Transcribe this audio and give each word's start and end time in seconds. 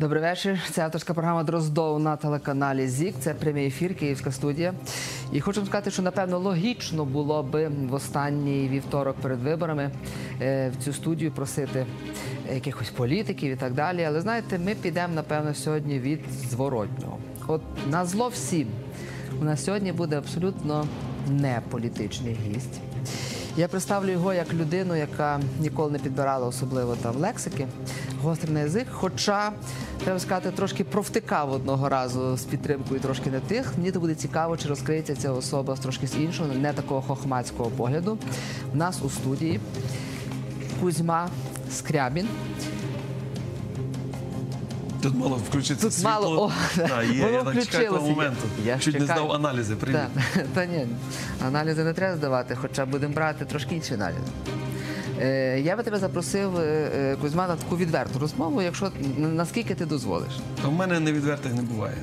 Добрий 0.00 0.22
вечір. 0.22 0.60
Це 0.70 0.82
авторська 0.82 1.14
програма 1.14 1.42
Дроздов 1.42 2.00
на 2.00 2.16
телеканалі 2.16 2.88
ЗІК. 2.88 3.14
Це 3.20 3.34
прямий 3.34 3.66
ефір, 3.66 3.94
Київська 3.94 4.32
студія. 4.32 4.74
І 5.32 5.40
хочу 5.40 5.66
сказати, 5.66 5.90
що 5.90 6.02
напевно 6.02 6.38
логічно 6.38 7.04
було 7.04 7.42
би 7.42 7.68
в 7.68 7.94
останній 7.94 8.68
вівторок 8.68 9.16
перед 9.22 9.42
виборами 9.42 9.90
е, 10.40 10.70
в 10.70 10.84
цю 10.84 10.92
студію 10.92 11.32
просити 11.32 11.86
якихось 12.54 12.90
політиків 12.90 13.52
і 13.52 13.56
так 13.56 13.74
далі. 13.74 14.04
Але 14.04 14.20
знаєте, 14.20 14.58
ми 14.58 14.74
підемо 14.74 15.14
напевно 15.14 15.54
сьогодні 15.54 15.98
від 15.98 16.20
зворотнього. 16.50 17.18
От 17.46 17.62
на 17.90 18.04
зло 18.06 18.28
всім 18.28 18.68
у 19.40 19.44
нас 19.44 19.64
сьогодні 19.64 19.92
буде 19.92 20.18
абсолютно 20.18 20.86
не 21.28 21.60
політичний 21.70 22.36
гість. 22.48 22.80
Я 23.60 23.68
представлю 23.68 24.10
його 24.10 24.34
як 24.34 24.54
людину, 24.54 24.96
яка 24.96 25.40
ніколи 25.58 25.90
не 25.90 25.98
підбирала 25.98 26.46
особливо 26.46 26.96
там 26.96 27.16
лексики, 27.16 27.66
гострий 28.22 28.54
на 28.54 28.60
язик. 28.60 28.86
Хоча, 28.90 29.52
треба 30.04 30.18
сказати, 30.18 30.50
трошки 30.50 30.84
провтикав 30.84 31.52
одного 31.52 31.88
разу 31.88 32.36
з 32.36 32.44
підтримкою 32.44 33.00
трошки 33.00 33.30
не 33.30 33.40
тих. 33.40 33.72
Мені 33.78 33.92
то 33.92 34.00
буде 34.00 34.14
цікаво, 34.14 34.56
чи 34.56 34.68
розкриється 34.68 35.16
ця 35.16 35.32
особа 35.32 35.76
з 35.76 35.80
трошки 35.80 36.06
з 36.06 36.16
іншого, 36.16 36.54
не 36.54 36.72
такого 36.72 37.02
хохмацького 37.02 37.70
погляду. 37.70 38.18
У 38.74 38.76
нас 38.76 39.02
у 39.02 39.10
студії 39.10 39.60
Кузьма 40.80 41.28
Скрябін. 41.70 42.28
Тут 45.02 45.14
мало 45.14 45.36
включитися 45.36 45.86
Тут 45.86 45.92
світло. 45.94 46.10
мало, 46.10 46.42
о, 46.42 46.52
да, 46.76 47.02
є, 47.02 47.24
воно 47.24 47.32
я 47.32 47.44
так 47.44 47.64
чекаю 47.64 47.88
того 47.88 48.08
моменту. 48.08 48.42
Я 48.64 48.78
Чуть 48.78 48.98
не 49.00 49.04
здав 49.04 49.32
аналізи. 49.32 49.76
Привіт. 49.76 50.00
Та, 50.34 50.42
та 50.54 50.66
ні, 50.66 50.86
аналізи 51.46 51.84
не 51.84 51.92
треба 51.92 52.16
здавати, 52.16 52.56
хоча 52.60 52.86
будемо 52.86 53.14
брати 53.14 53.44
трошки 53.44 53.74
інші 53.74 53.94
аналізи. 53.94 54.20
Е, 55.20 55.60
я 55.60 55.76
би 55.76 55.82
тебе 55.82 55.98
запросив, 55.98 56.56
е, 56.56 56.90
е, 56.96 57.16
Кузьма, 57.20 57.48
на 57.48 57.56
таку 57.56 57.76
відверту 57.76 58.18
розмову, 58.18 58.62
якщо 58.62 58.92
наскільки 59.18 59.74
ти 59.74 59.86
дозволиш. 59.86 60.32
У 60.68 60.70
мене 60.70 61.00
невідвертих 61.00 61.54
не 61.54 61.62
буває. 61.62 61.96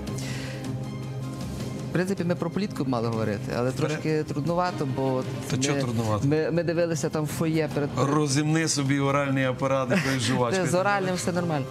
Принципі, 1.98 2.24
ми 2.24 2.36
про 2.36 2.50
політику 2.50 2.84
б 2.84 2.90
мали 2.90 3.08
говорити, 3.08 3.52
але 3.58 3.72
трошки 3.72 4.24
труднувато, 4.24 4.88
бо 4.96 5.24
Та 5.50 5.58
чого 5.58 5.80
труднувато? 5.80 6.28
Ми, 6.28 6.52
ми 6.52 6.64
дивилися 6.64 7.10
там 7.10 7.28
фоє 7.28 7.70
перед 7.74 7.90
Розімни 7.98 8.68
собі 8.68 9.00
оральний 9.00 9.44
апарат 9.44 9.92
якоюсь 9.92 10.24
жувачкою. 10.24 10.68
з 10.68 10.74
оральним 10.74 11.16
все 11.16 11.32
нормально 11.32 11.66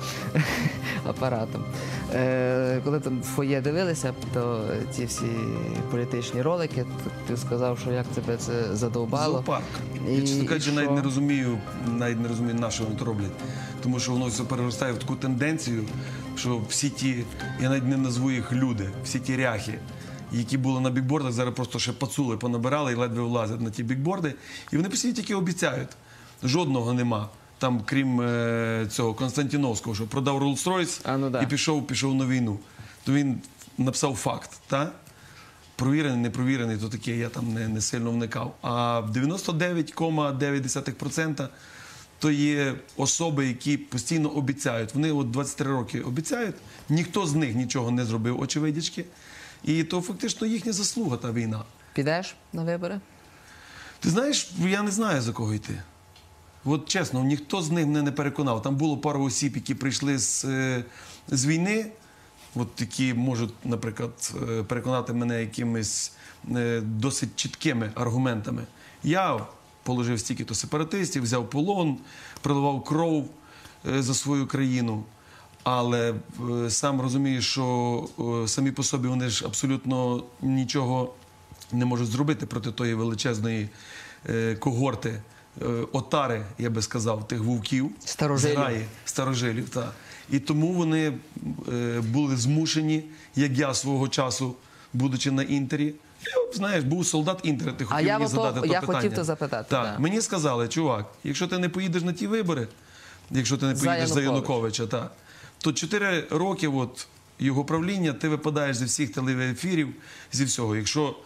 апаратом. 1.09 1.65
Е, 2.15 2.81
коли 2.85 3.01
там 3.01 3.23
фоє 3.23 3.61
дивилися, 3.61 4.15
то 4.35 4.61
ці 4.93 5.05
всі 5.05 5.27
політичні 5.91 6.43
ролики, 6.43 6.85
то 7.05 7.11
ти 7.27 7.37
сказав, 7.41 7.79
що 7.79 7.93
як 7.93 8.07
тебе 8.07 8.37
це 8.37 8.53
задовбало. 8.75 9.33
Зоопарк. 9.33 9.65
І- 10.09 10.13
Я, 10.15 10.21
чесно 10.21 10.47
кажучи, 10.49 10.73
навіть 10.73 10.91
не 10.91 11.03
розумію, 11.03 11.59
навіть 11.99 12.21
не 12.21 12.29
розумію, 12.29 12.55
на 12.55 12.71
що 12.71 12.85
вони 12.85 12.97
то 12.97 13.05
роблять. 13.05 13.33
Тому 13.83 14.01
що 14.01 14.13
воно 14.13 14.27
все 14.27 14.43
переростає 14.43 14.93
в 14.93 14.99
таку 14.99 15.17
тенденцію, 15.17 15.83
що 16.37 16.61
всі 16.69 16.91
ті, 16.91 17.25
я 17.61 17.69
навіть 17.69 17.87
не 17.87 17.97
назву 17.97 18.31
їх 18.31 18.53
люди, 18.53 18.91
всі 19.05 19.19
ті 19.19 19.37
ряхи, 19.37 19.79
які 20.33 20.59
були 20.59 20.81
на 20.81 20.91
бікбордах, 20.91 21.33
зараз 21.33 21.55
просто 21.55 21.79
ще 21.79 21.93
пацули 21.93 22.37
понабирали 22.37 22.93
і 22.93 22.95
ледве 22.95 23.23
влазять 23.23 23.61
на 23.61 23.71
ті 23.71 23.83
бікборди. 23.83 24.35
І 24.73 24.77
вони 24.77 24.89
постійно 24.89 25.15
тільки 25.15 25.35
обіцяють. 25.35 25.89
Жодного 26.43 26.93
нема. 26.93 27.29
Там, 27.59 27.81
крім 27.85 28.21
е, 28.21 28.87
цього 28.91 29.15
Константіновського, 29.15 29.97
що 29.97 30.07
продав 30.07 30.43
Rolls-Royce 30.43 31.01
А, 31.05 31.17
ну 31.17 31.31
да. 31.31 31.43
і 31.43 31.47
пішов, 31.47 31.87
пішов 31.87 32.15
на 32.15 32.27
війну. 32.27 32.59
То 33.05 33.13
він 33.13 33.41
написав 33.79 34.17
факт, 34.17 34.51
та? 34.67 34.93
Провірений, 35.77 36.19
не 36.19 36.31
провірений, 36.31 36.77
то 36.77 36.89
таке 36.89 37.17
я 37.17 37.29
там 37.29 37.55
не, 37.55 37.69
не 37.69 37.81
сильно 37.81 38.11
вникав. 38.11 38.55
А 38.63 39.03
99,9% 39.15 41.49
то 42.19 42.31
є 42.31 42.75
особи, 42.97 43.47
які 43.47 43.77
постійно 43.77 44.29
обіцяють. 44.29 44.95
Вони 44.95 45.13
от 45.13 45.31
23 45.31 45.71
роки 45.71 46.01
обіцяють, 46.01 46.55
ніхто 46.89 47.27
з 47.27 47.35
них 47.35 47.55
нічого 47.55 47.91
не 47.91 48.05
зробив, 48.05 48.41
очевидячки. 48.41 49.05
І 49.67 49.85
то 49.85 50.01
фактично 50.01 50.47
їхня 50.47 50.73
заслуга 50.73 51.17
та 51.17 51.33
війна. 51.33 51.65
Підеш 51.95 52.37
на 52.53 52.65
вибори? 52.65 53.01
Ти 54.01 54.11
знаєш, 54.11 54.51
я 54.59 54.83
не 54.83 54.91
знаю 54.91 55.23
за 55.23 55.33
кого 55.33 55.55
йти. 55.55 55.83
От 56.65 56.89
чесно, 56.89 57.25
ніхто 57.25 57.63
з 57.63 57.71
них 57.71 57.87
мене 57.87 58.03
не 58.03 58.13
переконав. 58.13 58.63
Там 58.63 58.77
було 58.77 58.99
пару 58.99 59.25
осіб, 59.25 59.57
які 59.57 59.75
прийшли 59.75 60.19
з, 60.19 60.45
е, 60.45 60.85
з 61.29 61.47
війни, 61.47 61.87
от 62.55 62.69
які 62.81 63.15
можуть, 63.15 63.55
наприклад, 63.65 64.35
е, 64.51 64.63
переконати 64.63 65.13
мене 65.13 65.41
якимись 65.41 66.13
е, 66.57 66.81
досить 66.81 67.37
чіткими 67.37 67.91
аргументами. 67.95 68.63
Я 69.03 69.47
положив 69.83 70.21
стільки-то 70.21 70.55
сепаратистів, 70.55 71.23
взяв 71.23 71.51
полон, 71.51 71.99
проливав 72.41 72.85
кров 72.85 73.31
за 73.85 74.15
свою 74.15 74.47
країну. 74.47 75.05
Але 75.69 76.15
е, 76.65 76.71
сам 76.71 77.01
розумію, 77.01 77.43
що 77.43 78.09
е, 78.45 78.49
самі 78.49 78.71
по 78.71 78.83
собі 78.83 79.09
вони 79.09 79.29
ж 79.29 79.47
абсолютно 79.47 80.25
нічого 80.43 81.15
не 81.73 81.85
можуть 81.85 82.09
зробити 82.09 82.47
проти 82.47 82.73
тої 82.73 82.95
величезної 82.95 83.69
е, 84.29 84.55
когорти, 84.55 85.23
отари, 85.93 86.45
я 86.59 86.71
би 86.71 86.83
сказав, 86.83 87.29
тих 87.29 87.41
вовків, 87.41 87.91
Старожилів. 88.05 88.55
зграї, 88.55 88.85
старожилів. 89.05 89.69
Та. 89.69 89.93
І 90.31 90.39
тому 90.39 90.73
вони 90.73 91.13
були 92.13 92.37
змушені, 92.37 93.05
як 93.37 93.53
я 93.53 93.75
свого 93.75 94.09
часу, 94.09 94.55
будучи 94.93 95.31
на 95.31 95.43
інтері. 95.43 95.95
Знаєш, 96.55 96.85
був 96.85 97.07
солдат 97.07 97.41
інтера, 97.43 97.73
ти 97.73 97.85
хотів 97.85 98.09
мені 98.09 98.27
задати 98.27 98.61
то 98.61 98.67
я 98.67 98.81
питання. 98.81 98.99
хотів 98.99 99.15
то 99.15 99.25
запитати, 99.25 99.67
Так. 99.71 99.85
да. 99.85 99.99
Мені 99.99 100.21
сказали, 100.21 100.69
чувак, 100.69 101.07
якщо 101.25 101.47
ти 101.47 101.59
не 101.59 101.69
поїдеш 101.69 102.03
на 102.03 102.13
ті 102.13 102.27
вибори, 102.27 102.69
якщо 103.31 103.57
ти 103.57 103.67
не 103.67 103.75
поїдеш 103.75 104.09
за 104.09 104.21
Януковича. 104.21 104.83
Януковича, 104.83 104.87
так, 104.87 105.13
то 105.67 105.73
4 105.73 106.25
роки 106.31 106.69
от, 106.69 107.07
його 107.39 107.65
правління 107.65 108.13
ти 108.13 108.29
випадаєш 108.29 108.77
зі 108.77 108.85
всіх 108.85 109.13
телеефірів, 109.13 109.89
зі 110.33 110.45
всього. 110.45 110.77
Якщо 110.77 111.17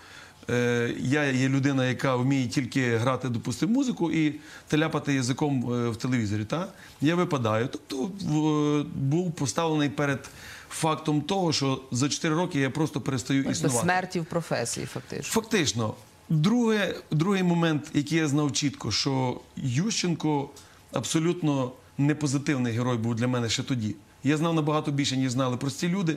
е, 0.50 0.94
я 0.98 1.24
є 1.24 1.48
людина, 1.48 1.86
яка 1.86 2.16
вміє 2.16 2.48
тільки 2.48 2.96
грати, 2.96 3.28
допустимо, 3.28 3.72
музику 3.72 4.10
і 4.12 4.34
теляпати 4.68 5.14
язиком 5.14 5.72
е, 5.74 5.88
в 5.88 5.96
телевізорі, 5.96 6.44
та? 6.44 6.68
я 7.00 7.14
випадаю. 7.14 7.68
Тобто 7.72 7.96
в- 8.26 8.84
був 8.98 9.32
поставлений 9.32 9.88
перед 9.88 10.30
фактом 10.70 11.20
того, 11.22 11.52
що 11.52 11.82
за 11.92 12.08
4 12.08 12.34
роки 12.34 12.60
я 12.60 12.70
просто 12.70 13.00
перестаю 13.00 13.44
До 13.44 13.50
існувати. 13.50 13.80
смерті 13.82 14.20
в 14.20 14.24
професії, 14.24 14.86
фактично. 14.86 15.32
Фактично, 15.42 15.94
друге, 16.28 16.94
другий 17.10 17.42
момент, 17.42 17.90
який 17.94 18.18
я 18.18 18.28
знав 18.28 18.52
чітко, 18.52 18.90
що 18.92 19.40
Ющенко 19.56 20.50
абсолютно 20.92 21.72
не 21.98 22.14
позитивний 22.14 22.72
герой 22.72 22.96
був 22.96 23.14
для 23.14 23.28
мене 23.28 23.48
ще 23.48 23.62
тоді. 23.62 23.94
Я 24.25 24.36
знав 24.36 24.54
набагато 24.54 24.91
більше, 24.91 25.16
ніж 25.16 25.31
знали 25.31 25.56
прості 25.56 25.88
люди. 25.88 26.16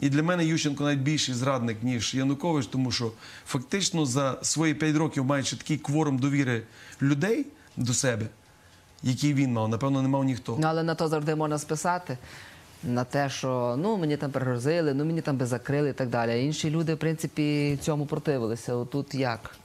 І 0.00 0.10
для 0.10 0.22
мене 0.22 0.44
Ющенко 0.44 0.84
навіть 0.84 1.00
більший 1.00 1.34
зрадник, 1.34 1.82
ніж 1.82 2.14
Янукович, 2.14 2.66
тому 2.66 2.92
що 2.92 3.12
фактично 3.46 4.06
за 4.06 4.38
свої 4.42 4.74
п'ять 4.74 4.96
років, 4.96 5.24
маючи 5.24 5.56
такий 5.56 5.78
кворум 5.78 6.18
довіри 6.18 6.62
людей 7.02 7.46
до 7.76 7.94
себе, 7.94 8.26
який 9.02 9.34
він 9.34 9.52
мав, 9.52 9.68
напевно, 9.68 10.02
не 10.02 10.08
мав 10.08 10.24
ніхто. 10.24 10.56
Ну, 10.60 10.66
але 10.66 10.82
на 10.82 10.94
то 10.94 11.08
завжди 11.08 11.34
можна 11.34 11.58
списати. 11.58 12.18
На 12.82 13.04
те, 13.04 13.30
що 13.30 13.76
ну 13.78 13.96
мені 13.96 14.16
там 14.16 14.30
пригрозили, 14.30 14.94
ну 14.94 15.04
мені 15.04 15.20
там 15.20 15.36
би 15.36 15.46
закрили 15.46 15.90
і 15.90 15.92
так 15.92 16.08
далі. 16.08 16.30
А 16.30 16.34
інші 16.34 16.70
люди, 16.70 16.94
в 16.94 16.98
принципі, 16.98 17.78
цьому 17.82 18.06
противилися. 18.06 18.74
Отут 18.74 19.14
як? 19.14 19.56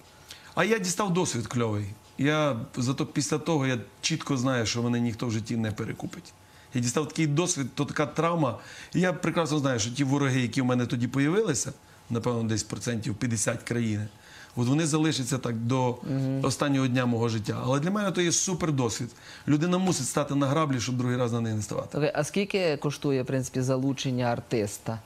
А 0.56 0.64
я 0.64 0.80
дістав 0.80 1.14
досвід 1.14 1.48
кльовий. 1.48 1.86
Я 2.18 2.60
зато 2.78 3.06
після 3.06 3.38
того 3.38 3.68
я 3.68 3.78
чітко 4.02 4.38
знаю, 4.38 4.66
що 4.66 4.84
мене 4.84 5.00
ніхто 5.00 5.28
в 5.28 5.32
житті 5.32 5.58
не 5.58 5.72
перекупить. 5.72 6.34
Я 6.74 6.82
дістав 6.82 7.08
такий 7.08 7.28
досвід, 7.28 7.68
то 7.76 7.86
така 7.86 8.06
травма. 8.06 8.58
І 8.94 9.00
я 9.00 9.14
прекрасно 9.14 9.60
знаю, 9.60 9.80
що 9.80 9.92
ті 9.92 10.04
вороги, 10.04 10.42
які 10.42 10.62
в 10.62 10.66
мене 10.66 10.86
тоді 10.86 11.08
появилися, 11.08 11.74
напевно, 12.10 12.44
десь 12.44 12.64
процентів 12.64 13.16
50 13.16 13.64
країни, 13.64 14.08
от 14.56 14.68
вони 14.68 14.86
залишаться 14.88 15.38
так 15.38 15.56
до 15.56 15.98
останнього 16.42 16.88
дня 16.88 17.06
мого 17.06 17.30
життя. 17.30 17.60
Але 17.64 17.80
для 17.80 17.92
мене 17.92 18.12
то 18.12 18.22
є 18.22 18.32
супер 18.32 18.72
досвід. 18.72 19.10
Людина 19.48 19.78
мусить 19.78 20.08
стати 20.08 20.36
на 20.36 20.48
граблі, 20.48 20.80
щоб 20.80 20.98
другий 20.98 21.18
раз 21.18 21.34
на 21.34 21.42
неї 21.42 21.56
не 21.56 21.62
ставати. 21.62 21.88
Слухай, 21.92 22.12
А 22.16 22.24
скільки 22.24 22.78
коштує 22.78 23.24
в 23.24 23.26
принципі 23.26 23.62
залучення 23.62 24.26
артиста? 24.26 25.00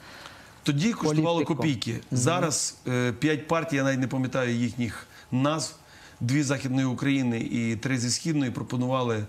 Тоді 0.64 0.94
коштувало 0.94 1.36
Політико. 1.38 1.56
копійки. 1.56 2.00
Зараз 2.12 2.78
е, 2.88 3.12
п'ять 3.12 3.48
партій, 3.48 3.76
я 3.76 3.84
навіть 3.84 4.00
не 4.00 4.08
пам'ятаю 4.08 4.56
їхніх 4.56 5.08
назв. 5.32 5.76
Дві 6.20 6.44
Західної 6.44 6.86
України 6.88 7.40
і 7.40 7.76
три 7.76 7.98
зі 7.98 8.10
Східної 8.10 8.52
пропонували 8.52 9.26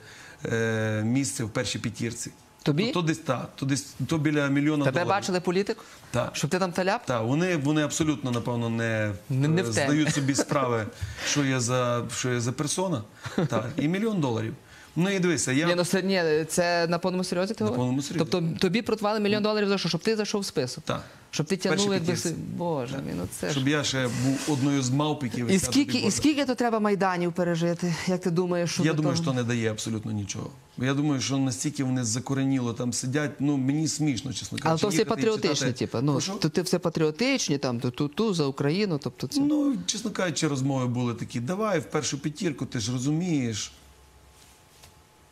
е, 0.53 1.03
місце 1.05 1.45
в 1.45 1.51
першій 1.51 1.79
п'ятірці. 1.79 2.31
Тобі? 2.63 2.87
То, 2.87 2.93
то 2.93 3.03
десь 3.03 3.19
так, 3.19 3.49
то 3.55 3.67
десь 3.67 3.95
то 4.09 4.19
біля 4.19 4.47
мільйона 4.49 4.85
Тебе 4.85 4.93
доларів. 4.93 5.09
бачили 5.09 5.41
політику? 5.41 5.83
Так. 6.11 6.31
Щоб 6.37 6.51
ти 6.51 6.59
там 6.59 6.73
таляп? 6.73 7.07
Так, 7.07 7.23
вони, 7.23 7.57
вони 7.57 7.83
абсолютно, 7.83 8.31
напевно, 8.31 8.69
не, 8.71 9.13
Не- 9.31 9.49
не 9.49 9.61
е, 9.61 9.65
темі. 9.65 9.73
здають 9.73 10.15
собі 10.15 10.35
справи, 10.45 10.87
що 11.27 11.45
я 11.45 11.61
за, 11.61 12.05
що 12.17 12.33
я 12.33 12.41
за 12.41 12.53
персона. 12.53 13.03
Так, 13.49 13.67
і 13.77 13.89
мільйон 13.89 14.21
доларів. 14.21 14.55
Ну 14.97 15.11
і 15.11 15.19
дивися, 15.19 15.53
я. 15.53 15.67
Ні, 15.67 15.75
ну 15.75 15.85
це 15.85 16.03
ні, 16.03 16.45
це 16.49 16.87
на 16.87 16.99
повному 16.99 17.25
серйозі 17.25 17.55
ти 17.55 17.65
На 17.65 17.71
говориш? 17.71 17.81
повному 17.81 18.03
серйозі. 18.03 18.31
Тобто 18.31 18.59
тобі 18.59 18.83
протвали 18.83 19.21
мільйон 19.21 19.43
доларів 19.43 19.69
за 19.69 19.79
що? 19.79 19.89
Щоб 19.89 20.01
ти 20.03 20.17
зайшов 20.17 20.41
в 20.41 20.45
список? 20.47 20.85
Так. 20.85 21.03
Щоб 21.35 21.47
ти 21.47 21.57
тягнув, 21.57 21.93
якби 21.93 22.17
си- 22.17 22.35
Боже 22.57 22.97
мій, 23.07 23.13
ну 23.17 23.29
це 23.41 23.47
ж. 23.47 23.53
Щоб 23.53 23.69
я 23.69 23.85
ще 23.85 24.09
був 24.25 24.39
одною 24.49 24.83
з 24.83 24.91
мавп, 24.91 25.23
які 25.23 25.41
І 25.41 25.43
на 25.45 25.59
скільки, 25.59 25.99
і 25.99 26.11
скільки 26.11 26.45
то 26.45 26.55
треба 26.55 26.81
майданів 26.81 27.33
пережити? 27.33 27.95
Як 28.07 28.21
ти 28.21 28.31
думаєш, 28.31 28.71
що 28.71 28.83
Я 28.83 28.91
до 28.93 28.97
думаю, 28.97 29.17
того? 29.17 29.25
що 29.25 29.35
не 29.35 29.43
дає 29.43 29.71
абсолютно 29.71 30.13
нічого. 30.13 30.51
Я 30.79 30.95
думаю, 30.95 31.21
що 31.21 31.39
настільки 31.39 31.85
вони 31.85 32.05
закореніло 32.05 32.73
там 32.73 32.93
сидять. 32.93 33.31
Ну 33.41 33.57
мені 33.57 33.89
смішно, 33.89 34.33
чесно 34.33 34.59
Але 34.63 34.79
то 34.79 34.89
все 34.89 34.99
їхати 34.99 35.03
і 35.03 35.05
патріотичне, 35.17 35.55
читати. 35.55 35.73
типу. 35.73 35.99
Ну, 36.03 36.13
Прошу? 36.13 36.33
то 36.35 36.49
ти 36.49 36.63
все 36.63 36.79
патріотичні, 36.79 37.59
там, 37.59 37.81
ту, 37.81 37.91
ту, 37.91 38.09
ту 38.09 38.35
за 38.35 38.47
Україну, 38.47 39.01
тобто 39.03 39.27
це. 39.27 39.41
Ну, 39.41 39.77
чесно 39.87 40.11
кажучи, 40.11 40.49
розмови 40.49 40.87
були 40.87 41.15
такі: 41.15 41.41
давай 41.41 41.81
в 41.81 41.85
першу 41.85 42.19
п'ятірку, 42.19 42.67
ти 42.67 42.81
ж 42.81 42.93
розумієш. 42.93 43.73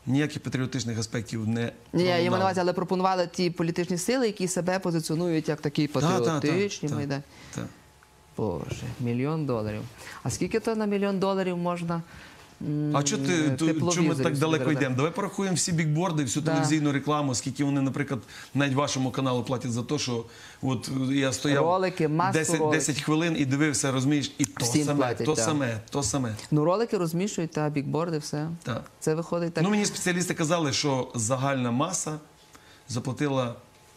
Ніяких 0.06 0.42
патріотичних 0.42 0.98
аспектів 0.98 1.48
не 1.48 1.72
я 1.92 2.18
я 2.18 2.30
увазі, 2.30 2.60
але 2.60 2.72
пропонували 2.72 3.28
ті 3.32 3.50
політичні 3.50 3.98
сили, 3.98 4.26
які 4.26 4.48
себе 4.48 4.78
позиціонують 4.78 5.48
як 5.48 5.60
такі 5.60 5.86
Та, 5.86 6.00
та, 6.00 6.20
та, 6.20 6.24
патріотичні 6.34 6.88
та, 6.88 7.22
та. 7.54 7.62
Боже, 8.36 8.86
мільйон 9.00 9.46
доларів. 9.46 9.82
А 10.22 10.30
скільки 10.30 10.60
то 10.60 10.74
на 10.76 10.86
мільйон 10.86 11.18
доларів 11.18 11.56
можна? 11.56 12.02
А 12.92 13.02
чого 13.02 13.26
ти 13.26 13.32
е, 13.32 13.56
чому 13.94 14.08
ми 14.08 14.14
так 14.14 14.38
далеко 14.38 14.38
заробляти? 14.38 14.72
йдемо? 14.72 14.96
Давай 14.96 15.12
порахуємо 15.12 15.56
всі 15.56 15.72
бікборди, 15.72 16.22
всю 16.22 16.42
Да. 16.44 16.50
телевізійну 16.50 16.92
рекламу, 16.92 17.34
скільки 17.34 17.64
вони, 17.64 17.80
наприклад, 17.80 18.20
навіть 18.54 18.74
вашому 18.74 19.10
каналу 19.10 19.42
платять 19.44 19.72
за 19.72 19.82
те, 19.82 19.98
що 19.98 20.24
от 20.62 20.90
я 21.10 21.32
стояв 21.32 21.64
Ролики, 21.64 22.08
масу 22.08 22.38
10, 22.38 22.58
роликів. 22.58 22.78
10 22.86 23.00
хвилин 23.00 23.36
і 23.38 23.44
дивився, 23.44 23.92
розумієш, 23.92 24.32
і 24.38 24.44
то 24.44 24.64
Всім 24.64 24.84
саме, 24.84 24.98
платять, 24.98 25.26
то 25.26 25.34
так. 25.34 25.44
саме, 25.44 25.80
то 25.90 26.02
саме. 26.02 26.34
Ну, 26.50 26.64
ролики 26.64 26.98
розміщують, 26.98 27.50
та 27.50 27.68
бікборди, 27.70 28.18
все. 28.18 28.48
Так. 28.62 28.84
Це 29.00 29.14
виходить 29.14 29.54
так. 29.54 29.64
Ну 29.64 29.70
мені 29.70 29.86
спеціалісти 29.86 30.34
казали, 30.34 30.72
що 30.72 31.08
загальна 31.14 31.70
маса 31.70 32.18
заплатила 32.88 33.54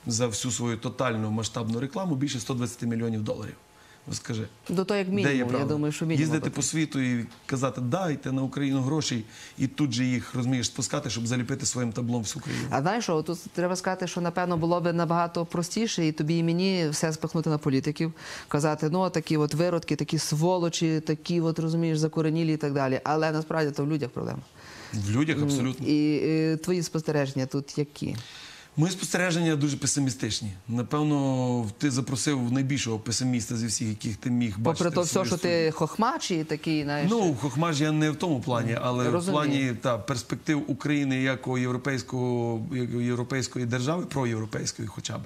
за 0.08 0.28
всю 0.28 0.52
свою 0.52 0.78
тотальну 0.78 1.32
масштабну 1.32 1.80
рекламу 1.80 2.16
більше 2.16 2.40
120 2.40 2.82
мільйонів 2.82 3.24
доларів. 3.24 3.56
Скажи. 4.12 4.48
До 4.70 4.86
того, 4.86 4.98
як 4.98 5.10
мінімум, 5.10 5.56
я 5.60 5.66
думаю, 5.66 5.94
що 5.94 6.06
мінімум. 6.06 6.22
Їздити 6.22 6.50
по 6.50 6.62
світу 6.62 7.00
і 7.00 7.26
казати, 7.46 7.82
дайте 7.82 8.32
на 8.32 8.42
Україну 8.42 8.82
грошей, 8.82 9.24
і 9.58 9.68
тут 9.68 9.92
же 9.92 10.06
їх 10.06 10.36
розумієш 10.36 10.68
спускати, 10.68 11.10
щоб 11.10 11.28
заліпити 11.28 11.66
своїм 11.66 11.92
таблом 11.92 12.22
всю 12.22 12.44
країну. 12.44 12.68
А 12.70 12.82
знаєш, 12.82 13.04
що 13.04 13.22
тут 13.22 13.40
треба 13.54 13.76
сказати, 13.76 14.08
що 14.08 14.22
напевно 14.22 14.58
було 14.58 14.82
б 14.82 14.94
набагато 14.94 15.46
простіше, 15.46 16.08
і 16.08 16.12
тобі 16.12 16.38
і 16.38 16.44
мені 16.44 16.90
все 16.90 17.14
спихнути 17.14 17.50
на 17.50 17.58
політиків, 17.58 18.14
казати, 18.48 18.90
ну 18.90 19.10
такі 19.10 19.38
от 19.38 19.54
виродки, 19.54 19.96
такі 19.96 20.18
сволочі, 20.18 21.00
такі 21.00 21.42
от 21.42 21.60
розумієш, 21.60 21.98
закоренілі 21.98 22.54
і 22.54 22.58
так 22.58 22.74
далі. 22.74 23.00
Але 23.04 23.32
насправді 23.32 23.72
то 23.72 23.86
в 23.86 23.92
людях 23.92 24.10
проблема. 24.10 24.42
В 24.94 25.12
людях 25.12 25.38
абсолютно. 25.42 25.88
І, 25.88 26.22
е, 26.24 26.58
твої 26.58 26.84
спостереження 26.84 27.46
тут 27.46 27.78
які? 27.78 28.16
Мої 28.78 28.92
спостереження 28.92 29.56
дуже 29.56 29.78
песимістичні. 29.78 30.52
Напевно, 30.68 31.70
ти 31.78 31.92
запросив 31.92 32.52
найбільшого 32.52 33.00
песиміста 33.00 33.56
зі 33.56 33.68
всіх, 33.68 33.88
яких 33.88 34.18
ти 34.18 34.30
міг 34.30 34.60
бачити. 34.60 34.84
Попри 34.84 34.96
то 34.96 35.02
все, 35.02 35.26
що 35.26 35.38
ти 35.38 35.72
хохмач 35.72 36.32
і 36.32 36.44
такий, 36.44 36.84
знаєш. 36.84 37.12
Ну, 37.12 37.36
хохмаж 37.36 37.82
я 37.82 37.92
не 37.92 38.12
в 38.12 38.16
тому 38.16 38.42
плані, 38.42 38.78
але 38.82 39.10
Розумію. 39.12 39.22
в 39.22 39.46
плані 39.46 39.74
та, 39.82 39.98
перспектив 39.98 40.64
України 40.68 41.22
як 41.22 41.48
європейського, 41.48 42.62
як 42.74 42.90
європейської 42.90 43.66
держави, 43.66 44.06
проєвропейської 44.06 44.88
хоча 44.88 45.18
б. 45.18 45.22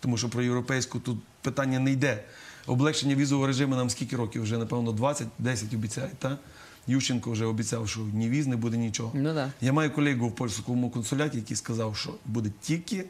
Тому 0.00 0.16
що 0.16 0.28
про 0.28 0.42
європейську 0.42 0.98
тут 0.98 1.18
питання 1.42 1.78
не 1.78 1.92
йде. 1.92 2.24
Облегшення 2.66 3.14
візового 3.14 3.46
режиму 3.46 3.76
нам 3.76 3.90
скільки 3.90 4.16
років 4.16 4.42
вже, 4.42 4.58
напевно, 4.58 4.92
20-10 4.92 5.74
обіцяють. 5.74 6.18
Та? 6.18 6.38
Ющенко 6.88 7.30
вже 7.30 7.44
обіцяв, 7.44 7.88
що 7.88 8.00
ні 8.00 8.28
віз, 8.28 8.46
не 8.46 8.56
буде 8.56 8.76
нічого. 8.76 9.10
Ну 9.14 9.34
да. 9.34 9.52
Я 9.60 9.72
маю 9.72 9.90
колегу 9.90 10.28
в 10.28 10.34
польському 10.34 10.90
консуляті, 10.90 11.36
який 11.36 11.56
сказав, 11.56 11.96
що 11.96 12.14
буде 12.26 12.50
тільки 12.60 13.04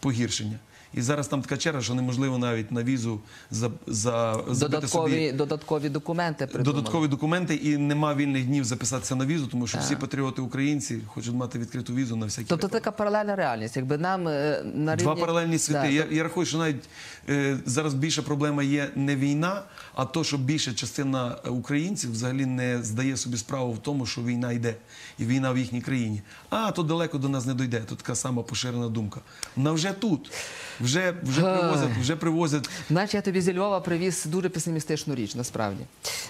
погіршення. 0.00 0.58
І 0.94 1.00
зараз 1.02 1.28
там 1.28 1.42
така 1.42 1.56
черга, 1.56 1.80
що 1.80 1.94
неможливо 1.94 2.38
навіть 2.38 2.72
на 2.72 2.82
візу 2.82 3.20
за, 3.50 3.70
за, 3.86 4.40
забити 4.48 4.88
собі 4.88 5.12
додаткові, 5.12 5.32
додаткові 5.32 5.88
документи 5.88 6.46
придумали. 6.46 6.76
додаткові 6.76 7.08
документи, 7.08 7.54
і 7.54 7.76
нема 7.76 8.14
вільних 8.14 8.46
днів 8.46 8.64
записатися 8.64 9.14
на 9.14 9.26
візу, 9.26 9.46
тому 9.46 9.66
що 9.66 9.78
всі 9.78 9.96
патріоти 9.96 10.42
українці 10.42 10.98
хочуть 11.06 11.34
мати 11.34 11.58
відкриту 11.58 11.94
візу 11.94 12.16
на 12.16 12.26
всякі 12.26 12.48
Тобто 12.48 12.68
така 12.68 12.90
паралельна 12.90 13.36
реальність. 13.36 13.76
Якби 13.76 13.98
нам 13.98 14.28
е, 14.28 14.62
на 14.74 14.92
рівні... 14.96 15.04
Два 15.04 15.16
паралельні 15.16 15.58
світи. 15.58 15.92
Я, 15.92 16.06
я 16.10 16.22
рахую, 16.22 16.46
що 16.46 16.58
навіть 16.58 16.88
е, 17.28 17.58
зараз 17.66 17.94
більша 17.94 18.22
проблема 18.22 18.62
є 18.62 18.90
не 18.96 19.16
війна, 19.16 19.62
а 19.94 20.04
то, 20.04 20.24
що 20.24 20.38
більша 20.38 20.72
частина 20.74 21.36
українців 21.48 22.12
взагалі 22.12 22.46
не 22.46 22.82
здає 22.82 23.16
собі 23.16 23.36
справу 23.36 23.72
в 23.72 23.78
тому, 23.78 24.06
що 24.06 24.22
війна 24.22 24.52
йде, 24.52 24.74
і 25.18 25.24
війна 25.24 25.52
в 25.52 25.58
їхній 25.58 25.80
країні. 25.80 26.22
А 26.50 26.70
то 26.70 26.82
далеко 26.82 27.18
до 27.18 27.28
нас 27.28 27.46
не 27.46 27.54
дойде. 27.54 27.80
Тут 27.80 27.98
така 27.98 28.14
сама 28.14 28.42
поширена 28.42 28.88
думка. 28.88 29.20
Вона 29.56 29.72
вже 29.72 29.92
тут, 29.92 30.32
вже, 30.82 31.14
вже 31.22 31.42
привозять, 31.42 31.90
вже 32.00 32.16
привозять. 32.16 32.70
Знаєш, 32.88 33.14
я 33.14 33.20
тобі 33.20 33.40
зі 33.40 33.54
Львова 33.54 33.80
привіз 33.80 34.24
дуже 34.26 34.48
песимістичну 34.48 35.14
річ, 35.14 35.34
насправді. 35.34 35.84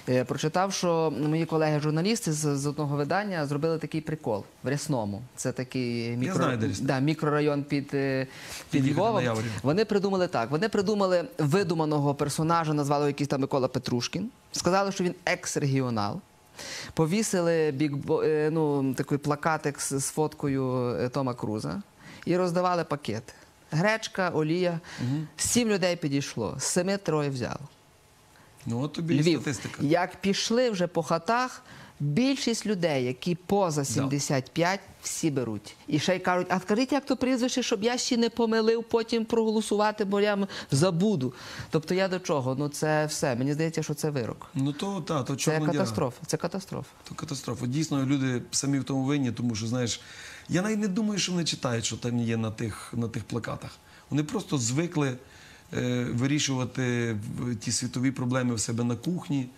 Е, 0.08 0.24
прочитав, 0.24 0.72
що 0.72 1.12
мої 1.28 1.44
колеги-журналісти 1.44 2.32
з, 2.32 2.56
з 2.56 2.66
одного 2.66 2.96
видання 2.96 3.46
зробили 3.46 3.78
такий 3.78 4.00
прикол 4.00 4.44
в 4.62 4.68
Рясному. 4.68 5.22
Це 5.36 5.52
такий 5.52 6.16
мікро... 6.16 6.36
знаю, 6.36 6.58
де 6.58 6.68
Рясне. 6.68 6.86
да, 6.86 6.98
мікрорайон 6.98 7.64
під, 7.64 7.90
е, 7.94 8.26
під 8.70 8.80
Під'їхати 8.80 9.00
Львовом. 9.00 9.24
Яворів. 9.24 9.50
Вони 9.62 9.84
придумали 9.84 10.26
так. 10.26 10.50
Вони 10.50 10.68
придумали 10.68 11.24
видуманого 11.38 12.14
персонажа, 12.14 12.74
назвали 12.74 13.06
якийсь 13.06 13.28
там 13.28 13.40
Микола 13.40 13.68
Петрушкін. 13.68 14.30
Сказали, 14.52 14.92
що 14.92 15.04
він 15.04 15.14
екс-регіонал. 15.26 16.20
Повісили 16.94 17.70
бікбо, 17.70 18.22
е, 18.22 18.50
ну, 18.52 18.94
такий 18.94 19.18
плакатик 19.18 19.80
з, 19.80 19.98
з 20.00 20.10
фоткою 20.10 20.96
е, 21.00 21.08
Тома 21.08 21.34
Круза 21.34 21.82
і 22.26 22.36
роздавали 22.36 22.84
пакети. 22.84 23.32
Гречка, 23.72 24.30
олія. 24.30 24.80
Сім 25.36 25.68
людей 25.68 25.96
підійшло, 25.96 26.54
з 26.58 26.64
семи 26.64 26.96
троє 26.96 27.30
взяло. 27.30 27.68
Ну 28.66 28.80
от 28.80 28.92
тобі 28.92 29.22
Львів. 29.22 29.40
статистика. 29.40 29.82
Як 29.82 30.16
пішли 30.16 30.70
вже 30.70 30.86
по 30.86 31.02
хатах, 31.02 31.62
більшість 32.00 32.66
людей, 32.66 33.04
які 33.04 33.34
поза 33.34 33.84
75, 33.84 34.80
всі 35.02 35.30
беруть. 35.30 35.74
І 35.88 35.98
ще 35.98 36.16
й 36.16 36.18
кажуть, 36.18 36.46
а 36.50 36.60
скажіть, 36.60 36.92
як 36.92 37.04
то 37.06 37.16
прізвище, 37.16 37.62
щоб 37.62 37.84
я 37.84 37.98
ще 37.98 38.16
не 38.16 38.30
помилив, 38.30 38.84
потім 38.84 39.24
проголосувати, 39.24 40.04
бо 40.04 40.20
я 40.20 40.46
забуду. 40.70 41.34
Тобто 41.70 41.94
я 41.94 42.08
до 42.08 42.18
чого? 42.18 42.54
Ну 42.54 42.68
це 42.68 43.06
все. 43.06 43.36
Мені 43.36 43.52
здається, 43.52 43.82
що 43.82 43.94
це 43.94 44.10
вирок. 44.10 44.46
Ну 44.54 44.72
то 44.72 45.00
та, 45.00 45.22
то 45.22 45.36
Це 45.36 45.60
катастрофа. 45.60 46.16
Це 46.26 46.36
катастрофа. 46.36 46.88
То 47.08 47.14
катастрофа. 47.14 47.66
Дійсно, 47.66 48.06
люди 48.06 48.42
самі 48.50 48.78
в 48.78 48.84
тому 48.84 49.04
винні, 49.04 49.32
тому 49.32 49.54
що, 49.54 49.66
знаєш, 49.66 50.00
я 50.48 50.62
навіть 50.62 50.78
не 50.78 50.88
думаю, 50.88 51.18
що 51.18 51.32
вони 51.32 51.44
читають, 51.44 51.84
що 51.84 51.96
там 51.96 52.18
є 52.18 52.36
на 52.36 52.50
тих, 52.50 52.94
на 52.96 53.08
тих 53.08 53.24
плакатах. 53.24 53.70
Вони 54.10 54.22
просто 54.22 54.58
звикли 54.58 55.16
е, 55.74 56.04
вирішувати 56.04 57.16
ті 57.60 57.72
світові 57.72 58.10
проблеми 58.10 58.54
в 58.54 58.60
себе 58.60 58.84
на 58.84 58.96
кухні, 58.96 59.48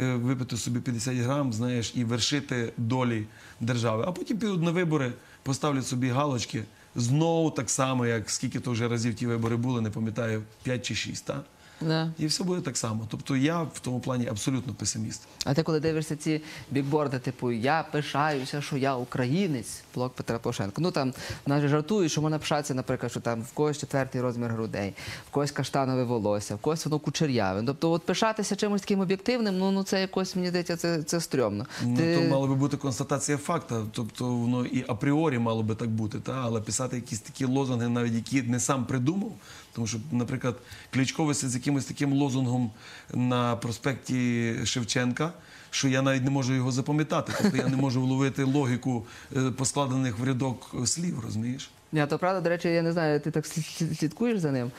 е, 0.00 0.14
випити 0.14 0.56
собі 0.56 0.80
50 0.80 1.16
грам, 1.16 1.52
знаєш, 1.52 1.92
і 1.94 2.04
вершити 2.04 2.72
долі 2.76 3.26
держави. 3.60 4.04
А 4.06 4.12
потім 4.12 4.38
підуть 4.38 4.62
на 4.62 4.70
вибори, 4.70 5.12
поставлять 5.42 5.86
собі 5.86 6.08
галочки. 6.08 6.64
Знову 6.96 7.50
так 7.50 7.70
само, 7.70 8.06
як 8.06 8.30
скільки 8.30 8.60
то 8.60 8.70
вже 8.70 8.88
разів 8.88 9.14
ті 9.14 9.26
вибори 9.26 9.56
були, 9.56 9.80
не 9.80 9.90
пам'ятаю, 9.90 10.42
5 10.62 10.86
чи 10.86 10.94
6, 10.94 11.24
так? 11.24 11.44
Да. 11.80 12.12
І 12.18 12.26
все 12.26 12.44
буде 12.44 12.60
так 12.60 12.76
само. 12.76 13.06
Тобто 13.10 13.36
я 13.36 13.62
в 13.62 13.78
тому 13.80 14.00
плані 14.00 14.26
абсолютно 14.26 14.74
песиміст. 14.74 15.22
А 15.44 15.54
ти 15.54 15.62
коли 15.62 15.80
дивишся 15.80 16.16
ці 16.16 16.40
бікборди, 16.70 17.18
типу 17.18 17.52
Я 17.52 17.84
пишаюся, 17.92 18.62
що 18.62 18.76
я 18.76 18.96
українець, 18.96 19.82
блок 19.94 20.14
Петра 20.14 20.38
Порошенка. 20.38 20.82
Ну 20.82 20.90
там 20.90 21.14
навіть 21.46 21.68
жартують, 21.68 22.12
що 22.12 22.22
можна 22.22 22.38
пишатися, 22.38 22.74
наприклад, 22.74 23.10
що 23.12 23.20
там 23.20 23.42
в 23.42 23.52
когось 23.52 23.78
четвертий 23.78 24.20
розмір 24.20 24.50
грудей, 24.50 24.94
в 25.28 25.30
когось 25.30 25.50
каштанове 25.50 26.04
волосся, 26.04 26.54
в 26.54 26.58
когось 26.58 26.84
воно 26.84 26.98
кучеряве. 26.98 27.62
Тобто, 27.66 27.90
от 27.90 28.06
пишатися 28.06 28.56
чимось 28.56 28.80
таким 28.80 29.00
об'єктивним, 29.00 29.58
ну, 29.58 29.70
ну 29.70 29.82
це 29.82 30.00
якось 30.00 30.36
мені 30.36 30.48
здається, 30.48 30.76
це, 30.76 31.02
це 31.02 31.20
стрьомно. 31.20 31.66
Ну, 31.84 31.96
Ти- 31.96 32.16
то 32.16 32.22
мала 32.22 32.46
би 32.46 32.54
бути 32.54 32.76
констатація 32.76 33.38
факта, 33.38 33.82
тобто 33.92 34.26
воно 34.26 34.66
і 34.66 34.84
апріорі 34.88 35.38
мало 35.38 35.62
би 35.62 35.74
так 35.74 35.88
бути, 35.88 36.20
та? 36.20 36.32
але 36.32 36.60
писати 36.60 36.96
якісь 36.96 37.20
такі 37.20 37.44
лозунги, 37.44 37.88
навіть 37.88 38.12
які 38.14 38.42
не 38.42 38.60
сам 38.60 38.84
придумав. 38.86 39.32
Тому 39.72 39.86
що, 39.86 39.98
наприклад, 40.12 40.56
Кличко 40.92 41.24
висить 41.24 41.50
якимось 41.64 41.84
таким 41.84 42.12
лозунгом 42.12 42.70
на 43.14 43.56
проспекті 43.56 44.54
Шевченка, 44.64 45.32
що 45.70 45.88
я 45.88 46.02
навіть 46.02 46.24
не 46.24 46.30
можу 46.30 46.54
його 46.54 46.72
запам'ятати. 46.72 47.32
Тобто 47.42 47.56
я 47.56 47.68
не 47.68 47.76
можу 47.76 48.00
вловити 48.02 48.44
логіку 48.44 49.06
е, 49.36 49.50
поскладених 49.50 50.18
в 50.18 50.24
рядок 50.24 50.74
слів, 50.86 51.20
розумієш? 51.24 51.70
Ні, 51.92 52.06
то 52.06 52.18
правда, 52.18 52.40
до 52.40 52.48
речі, 52.48 52.68
я 52.68 52.82
не 52.82 52.92
знаю, 52.92 53.20
ти 53.20 53.30
так 53.30 53.46
слідкуєш 53.46 54.38
за 54.38 54.50
ним. 54.52 54.70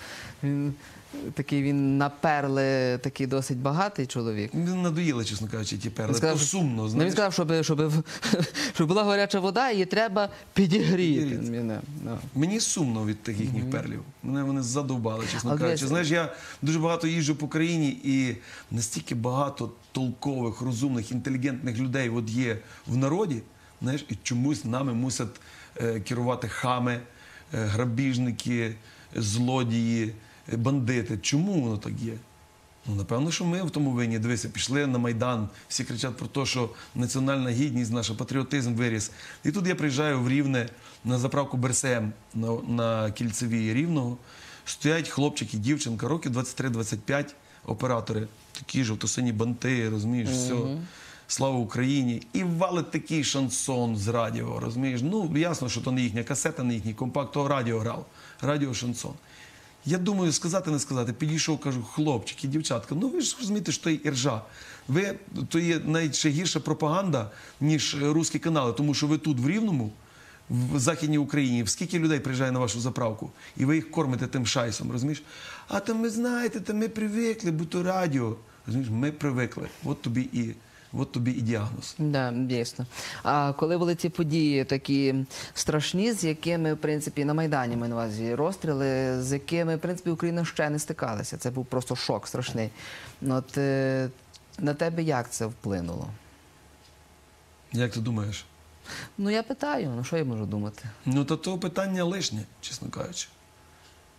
Він 0.44 0.74
такий 1.34 1.64
він 1.64 1.98
на 1.98 2.10
перли, 2.10 2.98
такий 2.98 3.28
досить 3.28 3.58
багатий 3.58 4.06
чоловік. 4.06 4.54
Мені 4.54 4.82
надоїли, 4.84 5.26
чесно 5.26 5.48
кажучи, 5.48 5.78
ті 5.78 5.90
перли. 5.90 6.14
сказав, 6.16 6.36
То 6.36 6.40
що- 6.42 6.48
сумно, 6.50 6.76
Ну, 6.76 6.84
він 6.84 6.90
знаєш. 6.90 7.14
сказав, 7.14 7.34
щоб, 7.34 7.64
щоб, 7.64 7.92
щоб 8.76 8.88
була 8.88 9.04
гаряча 9.04 9.40
вода, 9.40 9.72
її 9.72 9.86
треба 9.86 10.30
підігріти. 10.54 10.96
Підігріти. 11.22 11.52
Мене, 11.52 11.80
ну. 12.04 12.18
Мені 12.36 12.60
сумно 12.60 13.06
від 13.06 13.24
тих 13.24 13.40
їхніх 13.40 13.72
перлів. 13.72 14.02
Мене 14.24 14.44
вони 14.44 14.62
задовбали, 14.62 15.26
чесно 15.34 15.50
Але 15.52 15.60
кажучи. 15.60 15.78
дивись, 15.78 15.90
Знаєш, 15.90 16.10
я 16.10 16.34
дуже 16.62 16.80
багато 16.80 17.08
їжджу 17.08 17.34
по 17.40 17.48
країні, 17.48 18.00
і 18.04 18.36
настільки 18.72 19.16
багато 19.16 19.72
толкових, 19.92 20.62
розумних, 20.62 21.12
інтелігентних 21.12 21.78
людей 21.78 22.10
от 22.10 22.30
є 22.30 22.58
в 22.88 22.98
народі, 22.98 23.42
знаєш, 23.82 24.06
і 24.10 24.16
чомусь 24.24 24.66
нами 24.66 24.94
мусять 24.94 25.28
е, 25.82 26.00
керувати 26.00 26.48
хами, 26.48 27.00
е, 27.54 27.66
грабіжники, 27.66 28.76
злодії. 29.16 30.14
Е, 30.54 30.58
бандити. 30.58 31.18
Чому 31.18 31.62
воно 31.62 31.78
так 31.78 31.94
є? 32.02 32.14
Ну, 32.88 32.96
напевно, 32.96 33.32
що 33.32 33.46
ми 33.46 33.64
в 33.64 33.72
тому 33.72 33.92
винні. 33.92 34.20
Дивися, 34.20 34.50
пішли 34.50 34.88
на 34.88 34.98
Майдан, 34.98 35.50
всі 35.68 35.84
кричать 35.84 36.18
про 36.18 36.28
те, 36.28 36.46
що 36.46 36.70
національна 36.96 37.50
гідність, 37.50 37.92
наш 37.92 38.10
патріотизм 38.10 38.74
виріс. 38.74 39.12
І 39.44 39.52
тут 39.52 39.68
я 39.68 39.76
приїжджаю 39.76 40.22
в 40.22 40.30
Рівне 40.30 40.70
на 41.04 41.18
заправку 41.20 41.58
БРСМ 41.58 42.12
на, 42.34 42.52
на 42.68 43.12
кільцевій 43.12 43.74
Рівного. 43.74 44.18
Стоять 44.66 45.10
хлопчики, 45.10 45.58
дівчинка, 45.58 46.08
років 46.08 46.38
23-25, 46.38 47.26
оператори, 47.66 48.28
такі 48.52 48.84
жовто-сині 48.84 49.32
банти, 49.32 49.90
розумієш, 49.90 50.30
все. 50.30 50.56
Слава 51.28 51.58
Україні! 51.58 52.22
І 52.34 52.44
валить 52.44 52.92
такий 52.92 53.24
шансон 53.24 53.98
з 53.98 54.08
радіо, 54.08 54.60
розумієш? 54.60 55.02
Ну, 55.04 55.38
ясно, 55.38 55.70
що 55.70 55.82
то 55.82 55.92
не 55.92 56.02
їхня 56.02 56.24
касета, 56.24 56.64
не 56.64 56.74
їхній 56.74 56.94
компакт, 56.94 57.34
то 57.34 57.48
радіо 57.48 57.80
грав. 57.80 58.06
Радіо 58.42 58.74
шансон. 58.74 59.14
Я 59.86 59.98
думаю, 59.98 60.32
сказати, 60.32 60.72
не 60.72 60.80
сказати. 60.80 61.14
Підійшов, 61.14 61.60
кажу, 61.60 61.84
хлопчики, 61.84 62.48
дівчатка, 62.48 62.96
ну 62.96 63.10
ви 63.10 63.22
ж 63.22 63.36
розумієте, 63.40 63.72
що 63.72 63.90
є 63.90 64.00
іржа. 64.04 64.42
Ви 64.88 65.16
то 65.50 65.60
є 65.60 65.80
навіть 65.86 66.16
ще 66.16 66.30
гірша 66.30 66.60
пропаганда, 66.60 67.32
ніж 67.62 67.98
русські 68.02 68.40
канали, 68.40 68.74
тому 68.74 68.94
що 68.94 69.08
ви 69.08 69.18
тут 69.18 69.40
в 69.40 69.50
Рівному, 69.50 69.92
в 70.50 70.80
Західній 70.80 71.18
Україні, 71.18 71.68
скільки 71.68 72.00
людей 72.00 72.20
приїжджає 72.20 72.52
на 72.52 72.60
вашу 72.60 72.80
заправку, 72.80 73.32
і 73.58 73.66
ви 73.66 73.76
їх 73.76 73.92
кормите 73.92 74.28
тим 74.28 74.46
шайсом, 74.46 74.92
розумієш? 74.92 75.24
А 75.68 75.80
там 75.80 76.02
ви 76.02 76.10
знаєте, 76.10 76.60
там 76.60 76.78
ми 76.78 76.90
привикли, 76.90 77.52
бо 77.52 77.66
то 77.66 77.84
радіо. 77.84 78.36
Розумієш, 78.68 78.92
ми 78.94 79.12
привикли. 79.12 79.68
От 79.84 80.02
тобі 80.02 80.22
і, 80.34 80.54
от 80.98 81.12
тобі 81.12 81.32
і 81.32 81.42
діагноз. 81.42 81.96
Да, 82.00 82.32
дійсно. 82.32 82.86
А 83.24 83.54
коли 83.54 83.78
були 83.78 83.96
ці 83.96 84.10
події 84.10 84.64
такі 84.64 85.16
страшні, 85.54 86.14
з 86.14 86.24
якими, 86.24 86.74
в 86.74 86.78
принципі, 86.78 87.26
на 87.26 87.34
Майдані 87.34 87.76
ми 87.76 87.88
на 87.88 87.96
увазі 87.96 88.36
розстріли, 88.36 89.22
з 89.24 89.34
якими, 89.34 89.76
в 89.76 89.80
принципі, 89.80 90.10
Україна 90.10 90.46
ще 90.46 90.70
не 90.70 90.80
стикалася. 90.80 91.38
Це 91.38 91.52
був 91.52 91.66
просто 91.66 91.96
шок 91.96 92.28
страшний. 92.28 92.70
От 93.22 93.58
е, 93.58 94.10
на 94.60 94.74
тебе 94.74 95.04
як 95.04 95.32
це 95.32 95.46
вплинуло? 95.46 96.08
Як 97.74 97.92
ти 97.92 98.00
думаєш? 98.00 98.46
Ну 99.18 99.30
я 99.30 99.44
питаю, 99.44 99.94
ну 99.96 100.04
що 100.04 100.18
я 100.18 100.26
можу 100.26 100.46
думати? 100.46 100.84
Ну, 101.06 101.26
то 101.26 101.38
то 101.38 101.58
питання 101.58 102.04
лишнє, 102.04 102.44
чесно 102.62 102.90
кажучи. 102.90 103.28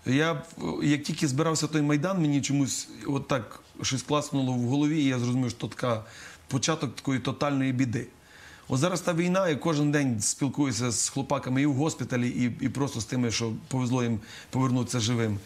Я 0.07 0.43
як 0.83 1.03
тільки 1.03 1.29
збирався 1.29 1.67
той 1.67 1.83
майдан, 1.83 2.21
мені 2.21 2.43
чомусь 2.43 2.89
от 3.07 3.29
так 3.29 3.63
щось 3.83 4.03
класнуло 4.03 4.53
в 4.53 4.63
голові, 4.63 5.01
і 5.01 5.05
я 5.05 5.19
зрозумів, 5.19 5.51
що 5.51 5.61
то 5.61 5.69
така 5.69 6.05
початок 6.49 6.97
такої 6.97 7.19
тотальної 7.19 7.73
біди. 7.73 8.07
От 8.69 8.81
зараз 8.81 9.01
та 9.01 9.15
війна, 9.15 9.49
і 9.49 9.57
кожен 9.57 9.93
день 9.93 10.21
спілкуюся 10.21 10.91
з 10.91 11.09
хлопаками 11.09 11.63
і 11.63 11.67
в 11.67 11.75
госпіталі, 11.75 12.29
і, 12.29 12.65
і 12.65 12.69
просто 12.69 13.01
з 13.01 13.05
тими, 13.05 13.31
що 13.31 13.53
повезло 13.69 14.03
їм 14.03 14.21
повернутися 14.51 15.01
живим. 15.01 15.39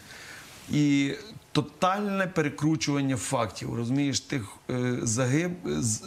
І 0.71 1.13
тотальне 1.51 2.27
перекручування 2.27 3.17
фактів, 3.17 3.75
розумієш, 3.75 4.19
тих 4.19 4.47
е, 4.69 4.97
загиб, 5.03 5.51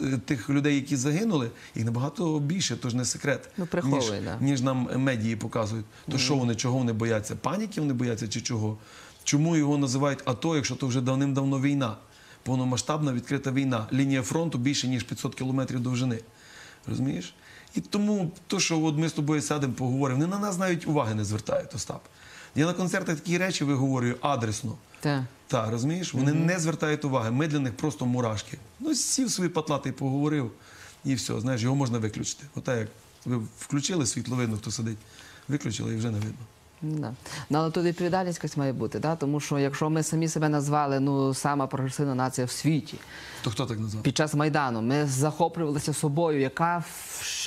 е, 0.01 0.17
тих 0.25 0.49
людей, 0.49 0.75
які 0.75 0.95
загинули, 0.95 1.51
їх 1.75 1.85
набагато 1.85 2.39
більше, 2.39 2.75
то 2.77 2.89
ж 2.89 2.97
не 2.97 3.05
секрет, 3.05 3.49
Ну, 3.57 3.67
ніж, 3.83 4.11
да. 4.23 4.37
ніж 4.41 4.61
нам 4.61 4.89
медії 4.95 5.35
показують. 5.35 5.85
То 6.11 6.17
що 6.17 6.35
вони, 6.35 6.55
чого 6.55 6.77
вони 6.77 6.93
бояться? 6.93 7.35
Паніки 7.35 7.81
вони 7.81 7.93
бояться 7.93 8.27
чи 8.27 8.41
чого? 8.41 8.77
Чому 9.23 9.55
його 9.55 9.77
називають 9.77 10.19
АТО, 10.25 10.55
якщо 10.55 10.75
то 10.75 10.87
вже 10.87 11.01
давним-давно 11.01 11.61
війна? 11.61 11.97
Повномасштабна 12.45 13.13
відкрита 13.13 13.51
війна. 13.51 13.87
Лінія 13.93 14.21
фронту 14.21 14.57
більше, 14.57 14.87
ніж 14.87 15.03
500 15.03 15.35
кілометрів 15.35 15.79
довжини. 15.79 16.19
Розумієш? 16.87 17.33
І 17.75 17.81
тому 17.81 18.31
то, 18.47 18.59
що 18.59 18.81
от 18.81 18.97
ми 18.97 19.09
з 19.09 19.13
тобою 19.13 19.41
сядемо, 19.41 19.73
поговоримо, 19.73 20.21
вони 20.21 20.31
на 20.31 20.39
нас 20.39 20.57
навіть 20.57 20.87
уваги 20.87 21.15
не 21.15 21.25
звертають, 21.25 21.75
Остап. 21.75 22.01
Я 22.55 22.65
на 22.65 22.73
концертах 22.73 23.15
такі 23.15 23.37
речі 23.37 23.63
виговорюю 23.63 24.15
адресно. 24.21 24.77
Так. 24.99 25.23
Так, 25.47 25.69
розумієш? 25.69 26.13
Вони 26.13 26.33
не 26.33 26.59
звертають 26.59 27.05
уваги. 27.05 27.31
Ми 27.31 27.47
для 27.47 27.59
них 27.59 27.77
просто 27.77 28.05
мурашки. 28.05 28.57
Ну, 28.79 28.95
сів 28.95 29.31
свій 29.31 29.49
патлатий, 29.49 29.91
поговорив, 29.91 30.51
і 31.05 31.15
все, 31.15 31.39
знаєш, 31.39 31.61
його 31.61 31.75
можна 31.75 31.97
виключити. 31.97 32.43
Отак 32.55 32.79
як 32.79 32.87
ви 33.25 33.37
включили 33.59 34.05
світло, 34.05 34.35
видно, 34.35 34.57
хто 34.57 34.71
сидить, 34.71 34.97
виключили 35.47 35.93
і 35.93 35.97
вже 35.97 36.11
не 36.11 36.17
видно. 36.17 36.45
Да. 36.81 37.13
Ну, 37.49 37.57
але 37.59 37.71
тут 37.71 37.83
відповідальність 37.83 38.37
якась 38.37 38.57
має 38.57 38.73
бути, 38.73 38.99
да? 38.99 39.15
тому 39.15 39.39
що 39.39 39.59
якщо 39.59 39.89
ми 39.89 40.03
самі 40.03 40.27
себе 40.27 40.49
назвали 40.49 40.99
ну, 40.99 41.33
сама 41.33 41.67
прогресивна 41.67 42.15
нація 42.15 42.47
в 42.47 42.51
світі, 42.51 42.97
То 43.43 43.49
хто 43.49 43.65
так 43.65 43.79
назвав? 43.79 44.03
під 44.03 44.17
час 44.17 44.33
Майдану 44.33 44.81
ми 44.81 45.05
захоплювалися 45.05 45.93
собою, 45.93 46.39
яка 46.39 46.83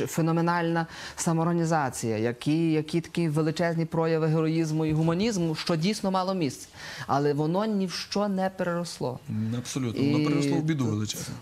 феноменальна 0.06 0.86
самоорганізація, 1.16 2.18
які, 2.18 2.72
які 2.72 3.00
такі 3.00 3.28
величезні 3.28 3.84
прояви 3.84 4.26
героїзму 4.26 4.86
і 4.86 4.92
гуманізму, 4.92 5.54
що 5.54 5.76
дійсно 5.76 6.10
мало 6.10 6.34
місць. 6.34 6.68
Але 7.06 7.32
воно 7.34 7.64
ні 7.64 7.86
в 7.86 7.92
що 7.92 8.28
не 8.28 8.50
переросло. 8.50 9.18
Абсолютно. 9.58 10.02
І 10.02 10.12
Воно 10.12 10.24
переросло 10.24 10.56
в 10.56 10.62
біду 10.62 10.86
величезну. 10.86 11.34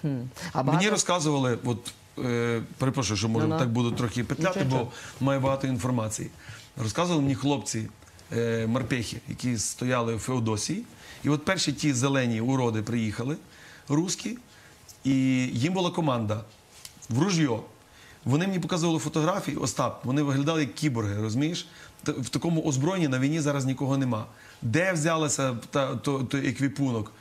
Хм. 0.00 0.16
А 0.52 0.62
Мені 0.62 0.88
розказували, 0.88 1.58
от 1.64 1.92
е, 2.18 2.62
перепрошую, 2.78 3.16
що 3.16 3.28
може 3.28 3.46
Ну-ну. 3.46 3.60
так 3.60 3.68
буду 3.68 3.92
трохи 3.92 4.24
петляти, 4.24 4.64
Нічого, 4.64 4.84
бо 5.20 5.24
маю 5.24 5.40
багато 5.40 5.66
інформації. 5.66 6.30
Розказували 6.76 7.22
мені 7.22 7.34
хлопці 7.34 7.88
е, 8.32 8.66
морпехи, 8.66 9.16
які 9.28 9.58
стояли 9.58 10.14
в 10.14 10.18
Феодосії. 10.18 10.84
І 11.24 11.28
от 11.28 11.44
перші 11.44 11.72
ті 11.72 11.92
зелені 11.92 12.40
уроди 12.40 12.82
приїхали, 12.82 13.36
русські, 13.88 14.38
і 15.04 15.12
їм 15.46 15.72
була 15.72 15.90
команда 15.90 16.44
в 17.08 17.22
ружьо. 17.22 17.62
Вони 18.24 18.46
мені 18.46 18.58
показували 18.58 18.98
фотографії, 18.98 19.56
Остап, 19.56 20.04
вони 20.04 20.22
виглядали 20.22 20.60
як 20.60 20.74
кіборги, 20.74 21.22
розумієш? 21.22 21.66
В 22.04 22.28
такому 22.28 22.62
озброєнні 22.62 23.08
на 23.08 23.18
війні 23.18 23.40
зараз 23.40 23.64
нікого 23.64 23.98
нема. 23.98 24.26
Де 24.62 24.92
взялися 24.92 25.56
та, 25.70 25.96
то, 25.96 26.22
той 26.22 26.48
еквіпунок? 26.48 27.12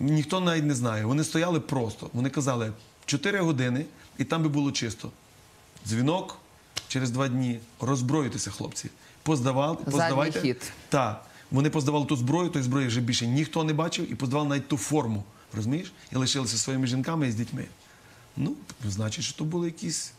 Ніхто 0.00 0.40
навіть 0.40 0.64
не 0.64 0.74
знає. 0.74 1.04
Вони 1.04 1.24
стояли 1.24 1.60
просто. 1.60 2.10
Вони 2.12 2.30
казали 2.30 2.72
4 3.06 3.40
години, 3.40 3.84
і 4.18 4.24
там 4.24 4.42
би 4.42 4.48
було 4.48 4.72
чисто. 4.72 5.10
Дзвінок 5.86 6.39
через 6.90 7.10
два 7.10 7.28
дні. 7.28 7.60
роззброїтися, 7.80 8.50
хлопці. 8.50 8.90
Поздавали, 9.22 9.76
Задній 9.76 9.92
поздавайте. 9.92 10.40
хід. 10.40 10.72
Так. 10.88 11.24
Вони 11.50 11.70
поздавали 11.70 12.06
ту 12.06 12.16
зброю, 12.16 12.48
тої 12.50 12.64
зброї 12.64 12.86
вже 12.86 13.00
більше 13.00 13.26
ніхто 13.26 13.64
не 13.64 13.72
бачив, 13.72 14.12
і 14.12 14.14
поздавали 14.14 14.48
навіть 14.48 14.68
ту 14.68 14.76
форму. 14.76 15.24
Розумієш? 15.56 15.92
І 16.12 16.16
лишилися 16.16 16.52
зі 16.56 16.58
своїми 16.62 16.86
жінками 16.86 17.28
і 17.28 17.30
з 17.30 17.34
дітьми. 17.34 17.64
Ну, 18.36 18.52
значить, 18.84 19.24
що 19.24 19.38
то 19.38 19.44
були 19.44 19.66
якісь 19.66 20.12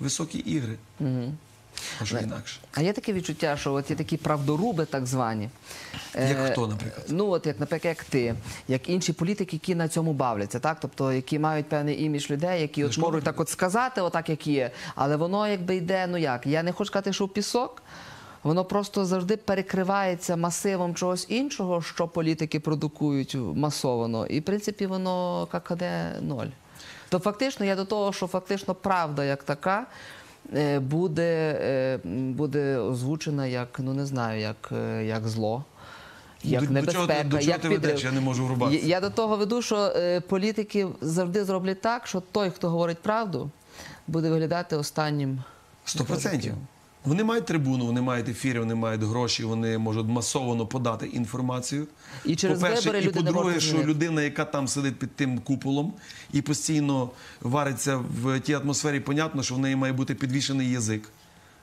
високі 0.00 0.38
ігри. 0.38 0.76
Мгм. 1.00 1.36
А 2.00 2.18
інакше? 2.18 2.60
А 2.74 2.82
є 2.82 2.92
таке 2.92 3.12
відчуття, 3.12 3.56
що 3.56 3.72
от 3.72 3.90
є 3.90 3.96
такі 3.96 4.16
правдоруби, 4.16 4.84
так 4.84 5.06
звані. 5.06 5.50
Як 6.14 6.38
Е, 6.38 6.50
хто, 6.52 6.66
наприклад? 6.66 7.06
Ну, 7.08 7.28
от 7.30 7.46
як, 7.46 7.60
наприклад, 7.60 7.96
як 7.98 8.04
ти, 8.04 8.34
як 8.68 8.88
інші 8.88 9.12
політики, 9.12 9.56
які 9.56 9.74
на 9.74 9.88
цьому 9.88 10.12
бавляться, 10.12 10.58
так? 10.58 10.76
Тобто, 10.80 11.12
які 11.12 11.38
мають 11.38 11.68
певний 11.68 12.02
імідж 12.02 12.30
людей, 12.30 12.60
які 12.60 12.84
от 12.84 12.98
можуть 12.98 13.24
так 13.24 13.40
от 13.40 13.48
сказати, 13.48 14.00
отак, 14.00 14.28
як 14.28 14.46
є, 14.46 14.70
але 14.94 15.16
воно 15.16 15.48
якби 15.48 15.76
йде, 15.76 16.06
ну 16.06 16.16
як, 16.16 16.46
я 16.46 16.62
не 16.62 16.72
хочу 16.72 16.88
сказати, 16.88 17.12
що 17.12 17.24
в 17.24 17.32
пісок. 17.32 17.82
Воно 18.42 18.64
просто 18.64 19.04
завжди 19.04 19.36
перекривається 19.36 20.36
масивом 20.36 20.94
чогось 20.94 21.26
іншого, 21.28 21.82
що 21.82 22.08
політики 22.08 22.60
продукують 22.60 23.36
масовано. 23.54 24.26
І, 24.26 24.40
в 24.40 24.44
принципі, 24.44 24.86
воно 24.86 25.46
ККД 25.52 25.82
ноль. 26.20 26.46
То 27.08 27.18
фактично 27.18 27.66
я 27.66 27.76
до 27.76 27.84
того, 27.84 28.12
що 28.12 28.26
фактично 28.26 28.74
правда 28.74 29.24
як 29.24 29.42
така 29.42 29.80
е, 29.80 29.86
буде, 30.80 31.58
е, 31.62 32.00
буде 32.32 32.76
озвучена 32.76 33.46
як, 33.46 33.68
ну 33.78 33.94
не 33.94 34.06
знаю, 34.06 34.40
як, 34.40 34.72
е, 34.72 35.04
як 35.04 35.28
зло. 35.28 35.64
Як 36.42 36.66
До- 36.66 36.72
небезпека, 36.72 37.24
до 37.24 37.38
чого 37.38 37.50
як 37.50 37.60
ти 37.60 37.68
ведеш? 37.68 38.04
Я 38.04 38.12
не 38.12 38.20
можу 38.20 38.46
врубатися. 38.46 38.86
Я, 38.86 38.88
я 38.88 39.00
до 39.00 39.10
того 39.10 39.36
веду, 39.36 39.62
що 39.62 39.76
е, 39.76 40.20
політики 40.20 40.86
завжди 41.00 41.44
зроблять 41.44 41.80
так, 41.80 42.06
що 42.06 42.20
той, 42.20 42.50
хто 42.50 42.70
говорить 42.70 42.98
правду, 42.98 43.50
буде 44.06 44.30
виглядати 44.30 44.76
останнім. 44.76 45.42
Сто 45.84 46.04
процентів. 46.04 46.54
Вони 47.08 47.24
мають 47.24 47.44
трибуну, 47.46 47.86
вони 47.86 48.00
мають 48.00 48.28
ефіри, 48.28 48.60
вони 48.60 48.74
мають 48.74 49.02
гроші, 49.02 49.44
вони 49.44 49.78
можуть 49.78 50.06
масово 50.06 50.66
подати 50.66 51.06
інформацію. 51.06 51.86
І 52.24 52.36
через 52.36 52.62
вибори 52.62 53.00
і 53.00 53.08
по-друге, 53.08 53.60
що 53.60 53.78
людина, 53.78 54.22
яка 54.22 54.44
там 54.44 54.68
сидить 54.68 54.98
під 54.98 55.10
тим 55.10 55.38
куполом 55.38 55.92
і 56.32 56.42
постійно 56.42 57.10
вариться 57.40 57.96
в 58.22 58.40
тій 58.40 58.52
атмосфері, 58.52 59.00
понятно, 59.00 59.42
що 59.42 59.54
в 59.54 59.58
неї 59.58 59.76
має 59.76 59.92
бути 59.92 60.14
підвішений 60.14 60.70
язик. 60.70 61.08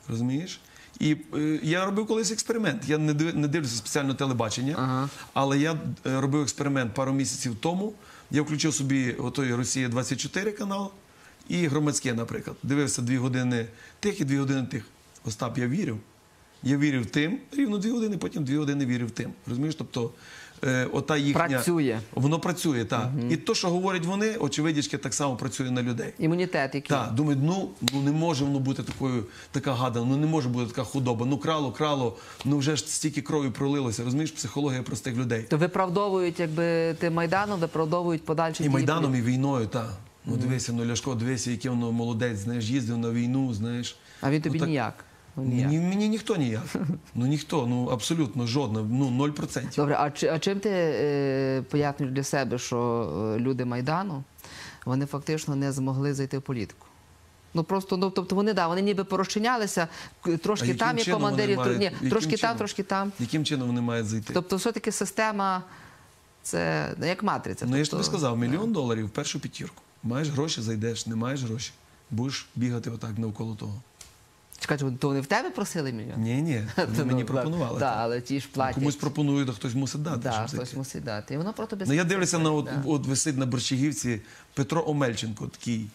Розумієш? 0.10 0.60
І 1.00 1.18
е, 1.36 1.60
я 1.64 1.86
робив 1.86 2.08
колись 2.08 2.32
експеримент. 2.32 2.90
Я 2.90 2.98
не 2.98 3.48
дивлюся 3.48 3.75
спеціально 3.75 4.14
телебачення, 4.14 4.75
Ага. 4.78 5.10
але 5.34 5.60
я 5.60 5.72
е, 6.06 6.22
робив 6.22 6.42
експеримент 6.42 6.94
пару 6.94 7.14
місяців 7.14 7.56
тому. 7.60 7.94
Я 8.32 8.42
включив 8.42 8.74
собі 8.74 9.12
отой 9.12 9.56
Росія 9.56 9.90
24 9.90 10.52
канал 10.52 10.92
і 11.50 11.68
громадське, 11.68 12.14
наприклад. 12.14 12.58
Дивився 12.64 13.02
дві 13.02 13.18
години 13.18 13.66
тих 14.00 14.22
і 14.22 14.25
дві 14.25 14.38
години 14.38 14.68
тих. 14.72 14.86
Остап, 15.25 15.58
я 15.58 15.67
вірив. 15.67 15.98
Я 16.63 16.77
вірив 16.77 17.05
тим, 17.05 17.38
рівно 17.51 17.77
дві 17.77 17.89
години, 17.91 18.17
потім 18.17 18.44
дві 18.44 18.58
години 18.58 18.86
вірив 18.86 19.12
тим. 19.12 19.32
Розумієш? 19.48 19.75
Тобто 19.75 20.12
е, 20.63 20.88
ота 20.94 21.17
їхня 21.17 21.48
Працює. 21.48 22.00
воно 22.13 22.39
працює, 22.39 22.86
так. 22.86 23.10
І 23.29 23.38
то, 23.38 23.55
що 23.55 23.70
говорять 23.70 24.05
вони, 24.05 24.36
очевидячки, 24.36 24.98
так 24.98 25.13
само 25.13 25.36
працює 25.36 25.72
на 25.72 25.84
людей. 25.84 26.13
Імунітет, 26.20 26.75
який. 26.75 26.89
Так, 26.98 27.13
думають, 27.13 27.39
ну, 27.44 27.70
ну 27.94 28.01
не 28.01 28.12
може 28.12 28.46
воно 28.46 28.60
бути 28.60 28.84
такою, 28.84 29.24
така 29.51 29.74
гадана, 29.74 30.05
ну 30.05 30.17
не 30.17 30.27
може 30.27 30.50
бути 30.50 30.67
така 30.67 30.84
худоба. 30.84 31.25
Ну 31.25 31.38
крало, 31.38 31.72
крало, 31.72 32.17
ну 32.46 32.58
вже 32.58 32.75
ж 32.75 32.88
стільки 32.88 33.22
крові 33.22 33.50
пролилося. 33.50 34.03
Розумієш, 34.03 34.32
психологія 34.32 34.84
простих 34.84 35.15
людей. 35.15 35.44
То 35.50 35.58
виправдовують, 35.58 36.39
якби 36.39 36.94
тим 36.94 37.13
майданом, 37.13 37.60
виправдовують 37.60 38.25
подальші 38.25 38.63
І 38.63 38.67
дії 38.67 38.74
майданом, 38.74 39.15
і 39.15 39.22
війною, 39.22 39.67
так. 39.67 39.89
Ну 40.25 40.38
дивися, 40.38 40.74
ну 40.74 40.86
Ляшко, 40.86 41.15
дивися, 41.15 41.51
який 41.51 41.72
воно 41.72 41.91
молодець, 41.91 42.38
знаєш, 42.38 42.65
їздив 42.65 42.98
на 42.98 43.10
війну, 43.12 43.53
знаєш. 43.53 43.98
А 44.22 44.32
він 44.32 44.41
тобі 44.41 44.53
Ну, 44.55 44.60
так- 44.60 44.70
ніяк. 44.70 45.05
Ну. 45.38 45.44
Мені, 45.44 45.80
мені 45.80 46.10
ніхто 46.10 46.36
ніяк. 46.36 46.63
Ну 47.15 47.25
ніхто, 47.25 47.68
ну 47.68 47.86
абсолютно 47.88 48.48
жодна, 48.48 48.82
ну 48.89 49.10
0%. 49.27 49.75
Добре, 49.75 49.96
а, 50.00 50.12
чи, 50.12 50.27
а 50.27 50.39
чим 50.39 50.60
ти 50.60 50.70
е, 50.74 51.63
пояснюєш 51.70 52.15
для 52.15 52.24
себе, 52.24 52.58
що 52.58 52.77
е, 53.38 53.39
люди 53.39 53.65
Майдану 53.65 54.24
вони 54.86 55.06
фактично 55.06 55.56
не 55.56 55.72
змогли 55.72 56.13
зайти 56.13 56.38
в 56.38 56.42
політику? 56.42 56.88
Ну 57.54 57.63
просто 57.63 57.98
ну 57.98 58.10
тобто 58.10 58.36
вони 58.36 58.54
да, 58.54 58.68
вони 58.68 58.82
ніби 58.82 59.04
порозчинялися, 59.04 59.88
к- 60.22 60.38
трошки 60.38 60.68
яким 60.68 60.88
там 60.88 60.98
є 60.98 61.04
чином 61.04 61.22
вони 61.22 61.32
командирів, 61.34 61.60
тр- 61.60 61.65
мають- 61.65 61.80
ні, 61.80 61.86
яким 61.86 62.10
трошки 62.10 62.38
там, 62.38 62.58
трошки 62.58 62.84
там. 62.84 63.12
Яким 63.20 63.46
чином 63.46 63.68
вони 63.68 63.82
мають 63.82 64.08
зайти? 64.08 64.34
Тобто, 64.34 64.56
все-таки 64.56 64.92
система 64.92 65.63
це 66.42 66.92
не 66.98 67.08
як 67.08 67.24
матриця. 67.24 67.65
ну 67.70 67.77
я 67.77 67.84
ж 67.84 67.92
тобто, 67.92 68.04
тобі 68.04 68.18
сказав, 68.18 68.38
мільйон 68.38 68.74
доларів 68.74 69.06
в 69.06 69.10
першу 69.10 69.39
п'ятірку. 69.39 69.82
Маєш 70.04 70.30
гроші, 70.30 70.62
зайдеш, 70.62 71.08
не 71.08 71.15
маєш 71.15 71.44
гроші. 71.44 71.72
Будеш 72.12 72.48
бігати 72.56 72.92
отак 72.92 73.18
навколо 73.18 73.56
того. 73.56 73.82
Чекайте, 74.60 74.92
то 75.00 75.08
вони 75.08 75.22
в 75.22 75.26
тебе 75.26 75.50
просили 75.50 75.92
мільйон? 75.92 76.22
Ні, 76.22 76.42
ні, 76.42 76.64
вони 76.78 77.06
мені 77.06 77.24
пропонували. 77.24 77.80
Так, 77.80 77.96
але 77.98 78.22
ті 78.22 78.40
ж 78.40 78.48
платять. 78.52 78.76
Комусь 78.76 78.96
пропонують, 78.96 79.50
а 79.50 79.52
хтось 79.52 79.74
мусить 79.74 80.02
дати. 80.02 80.20
да, 80.20 80.32
щоб 80.32 80.48
хтось 80.48 80.74
мусить 80.74 81.04
дати. 81.04 81.34
І 81.34 81.38
воно 81.38 81.54
про 81.54 81.66
тобі 81.66 81.86
Ну 81.88 81.94
я 81.94 82.04
дивлюся 82.04 82.40
на 82.40 82.52
от, 82.52 82.70
от 82.86 83.06
висить 83.06 83.38
на 83.38 83.46
Борщагівці 83.46 84.22
Петро 84.54 84.84
Омельченко, 84.88 85.48
такий, 85.48 85.88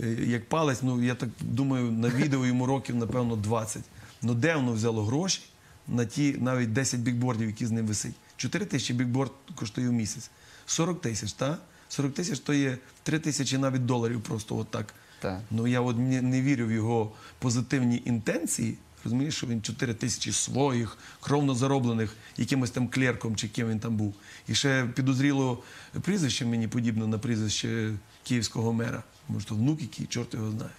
е, 0.00 0.08
як 0.08 0.48
палець. 0.48 0.82
Ну 0.82 1.02
я 1.02 1.14
так 1.14 1.28
думаю, 1.40 1.90
на 1.90 2.08
відео 2.08 2.46
йому 2.46 2.66
років, 2.66 2.96
напевно, 2.96 3.36
20. 3.36 3.82
Ну 4.22 4.34
де 4.34 4.56
воно 4.56 4.72
взяло 4.72 5.04
гроші 5.04 5.42
на 5.88 6.04
ті 6.04 6.36
навіть 6.40 6.72
10 6.72 7.00
бікбордів, 7.00 7.46
які 7.46 7.66
з 7.66 7.70
ним 7.70 7.86
висить. 7.86 8.14
4 8.36 8.64
тисячі 8.66 8.94
бікборд 8.94 9.32
коштує 9.54 9.88
в 9.88 9.92
місяць. 9.92 10.30
40 10.66 11.00
тисяч, 11.00 11.32
так? 11.32 11.58
40 11.88 12.14
тисяч 12.14 12.38
то 12.38 12.54
є 12.54 12.78
3 13.02 13.18
тисячі 13.18 13.58
навіть 13.58 13.86
доларів 13.86 14.22
просто 14.22 14.56
отак. 14.56 14.94
Так. 15.24 15.40
Ну 15.50 15.66
я 15.66 15.80
от 15.80 15.98
не, 15.98 16.22
не 16.22 16.42
вірю 16.42 16.66
в 16.66 16.72
його 16.72 17.12
позитивні 17.38 18.02
інтенції. 18.04 18.76
Розумієш, 19.04 19.36
що 19.36 19.46
він 19.46 19.62
4 19.62 19.94
тисячі 19.94 20.32
своїх, 20.32 20.98
кровно 21.20 21.54
зароблених 21.54 22.16
якимось 22.36 22.70
там 22.70 22.88
клерком 22.88 23.36
чи 23.36 23.48
ким 23.48 23.68
він 23.68 23.78
там 23.78 23.96
був. 23.96 24.14
І 24.48 24.54
ще 24.54 24.86
підозріло 24.94 25.62
прізвище 26.00 26.46
мені 26.46 26.68
подібне 26.68 27.06
на 27.06 27.18
прізвище 27.18 27.92
київського 28.24 28.72
мера. 28.72 29.02
Може, 29.28 29.46
то 29.46 29.54
внук 29.54 29.82
який, 29.82 30.06
чорт 30.06 30.34
його 30.34 30.50
знає. 30.50 30.70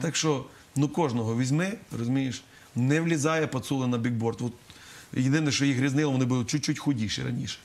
Так 0.00 0.16
що 0.16 0.46
ну 0.76 0.88
кожного 0.88 1.38
візьми, 1.38 1.72
розумієш, 1.98 2.44
не 2.76 3.00
влізає 3.00 3.46
пацули 3.46 3.86
на 3.86 3.98
бікборд. 3.98 4.38
От 4.40 4.52
єдине, 5.12 5.52
що 5.52 5.64
їх 5.64 5.80
різнило, 5.80 6.12
вони 6.12 6.24
були 6.24 6.44
чуть-чуть 6.44 6.78
худіші 6.78 7.22
раніше. 7.22 7.58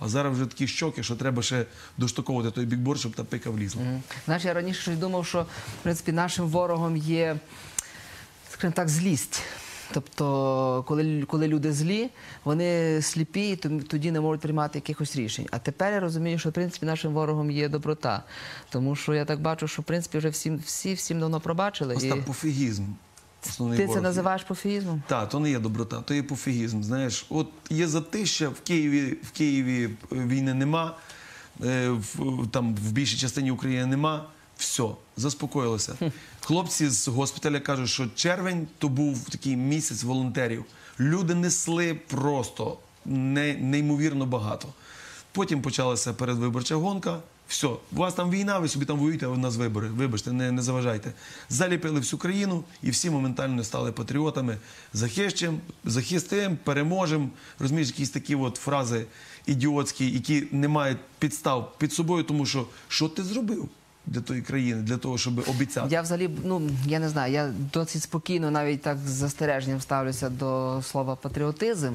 А 0.00 0.08
зараз 0.08 0.34
вже 0.34 0.46
такі 0.46 0.66
щоки, 0.66 1.02
що 1.02 1.16
треба 1.16 1.42
ще 1.42 1.66
доштовховувати 1.98 2.54
той 2.54 2.66
бікборд, 2.66 3.00
щоб 3.00 3.12
та 3.12 3.24
пика 3.24 3.50
влізла. 3.50 3.82
Мгм. 3.82 4.02
Знаєш, 4.24 4.44
я 4.44 4.54
раніше 4.54 4.82
щось 4.82 4.96
думав, 4.96 5.26
що 5.26 5.42
в 5.42 5.82
принципі 5.82 6.12
нашим 6.12 6.46
ворогом 6.48 6.96
є, 6.96 7.36
скажімо 8.50 8.72
так, 8.76 8.88
злість. 8.88 9.42
Тобто, 9.92 10.84
коли, 10.88 11.22
коли 11.22 11.48
люди 11.48 11.72
злі, 11.72 12.10
вони 12.44 13.02
сліпі, 13.02 13.50
і 13.50 13.56
тоді 13.82 14.10
не 14.10 14.20
можуть 14.20 14.40
приймати 14.40 14.78
якихось 14.78 15.16
рішень. 15.16 15.46
А 15.50 15.58
тепер 15.58 15.92
я 15.92 16.00
розумію, 16.00 16.38
що 16.38 16.48
в 16.48 16.52
принципі 16.52 16.86
нашим 16.86 17.12
ворогом 17.12 17.50
є 17.50 17.68
доброта. 17.68 18.22
Тому 18.70 18.96
що 18.96 19.14
я 19.14 19.24
так 19.24 19.40
бачу, 19.40 19.68
що 19.68 19.82
в 19.82 19.84
принципі 19.84 20.18
вже 20.18 20.28
всім, 20.28 20.56
всі 20.66 20.94
всім 20.94 21.20
давно 21.20 21.40
пробачили. 21.40 21.94
Ось 21.94 22.04
І 22.04 22.12
пофігізм. 22.12 22.84
Основний 23.48 23.78
ти 23.78 23.84
це 23.84 23.88
ворог. 23.88 24.02
називаєш 24.02 24.42
пофігізмом? 24.42 25.02
Так, 25.06 25.28
то 25.28 25.40
не 25.40 25.50
є 25.50 25.58
доброта, 25.58 26.00
то 26.00 26.14
є 26.14 26.22
пофігізм. 26.22 26.82
Знаєш, 26.82 27.26
от 27.28 27.48
є 27.70 27.88
затища, 27.88 28.48
в 28.48 28.60
Києві, 28.60 29.16
в 29.22 29.30
Києві 29.30 29.84
е, 29.84 30.16
війни 30.16 30.54
нема, 30.54 30.96
е, 31.64 31.88
в, 31.88 32.48
там 32.50 32.74
в 32.74 32.92
більшій 32.92 33.16
частині 33.18 33.50
України 33.50 33.86
нема. 33.86 34.26
Все, 34.58 34.84
заспокоїлося. 35.16 35.94
Хлопці 36.40 36.88
з 36.88 37.08
госпіталя 37.08 37.60
кажуть, 37.60 37.88
що 37.88 38.06
червень 38.14 38.68
то 38.78 38.88
був 38.88 39.28
такий 39.28 39.56
місяць 39.56 40.02
волонтерів. 40.02 40.64
Люди 41.00 41.34
несли 41.34 41.94
просто 41.94 42.76
не, 43.04 43.54
неймовірно 43.54 44.26
багато. 44.26 44.68
Потім 45.32 45.62
почалася 45.62 46.12
передвиборча 46.12 46.74
гонка. 46.74 47.18
Все, 47.50 47.66
у 47.66 47.78
вас 47.96 48.14
там 48.14 48.30
війна, 48.30 48.58
ви 48.58 48.68
собі 48.68 48.84
там 48.84 48.98
воюєте, 48.98 49.26
а 49.26 49.28
у 49.28 49.36
нас 49.36 49.56
вибори. 49.56 49.88
Вибачте, 49.88 50.32
не, 50.32 50.52
не 50.52 50.62
заважайте. 50.62 51.12
Заліпили 51.48 52.00
всю 52.00 52.20
країну, 52.20 52.64
і 52.82 52.90
всі 52.90 53.10
моментально 53.10 53.64
стали 53.64 53.92
патріотами. 53.92 54.58
Захищем, 54.92 55.60
захистим, 55.84 56.58
переможем. 56.64 57.30
Розумієш, 57.58 57.88
якісь 57.88 58.10
такі 58.10 58.34
от 58.34 58.56
фрази 58.56 59.06
ідіотські, 59.46 60.10
які 60.10 60.46
не 60.50 60.68
мають 60.68 60.98
підстав 61.18 61.74
під 61.78 61.92
собою, 61.92 62.24
тому 62.24 62.46
що 62.46 62.66
що 62.88 63.08
ти 63.08 63.22
зробив 63.22 63.68
для 64.06 64.20
тої 64.20 64.42
країни, 64.42 64.82
для 64.82 64.96
того, 64.96 65.18
щоб 65.18 65.38
обіцяти. 65.48 65.86
Я 65.90 66.02
взагалі, 66.02 66.30
ну 66.44 66.62
я 66.86 66.98
не 66.98 67.08
знаю, 67.08 67.32
я 67.32 67.52
досить 67.72 68.02
спокійно 68.02 68.50
навіть 68.50 68.82
так 68.82 68.98
з 69.06 69.10
застереженням 69.10 69.80
ставлюся 69.80 70.28
до 70.28 70.80
слова 70.82 71.16
патріотизм, 71.16 71.92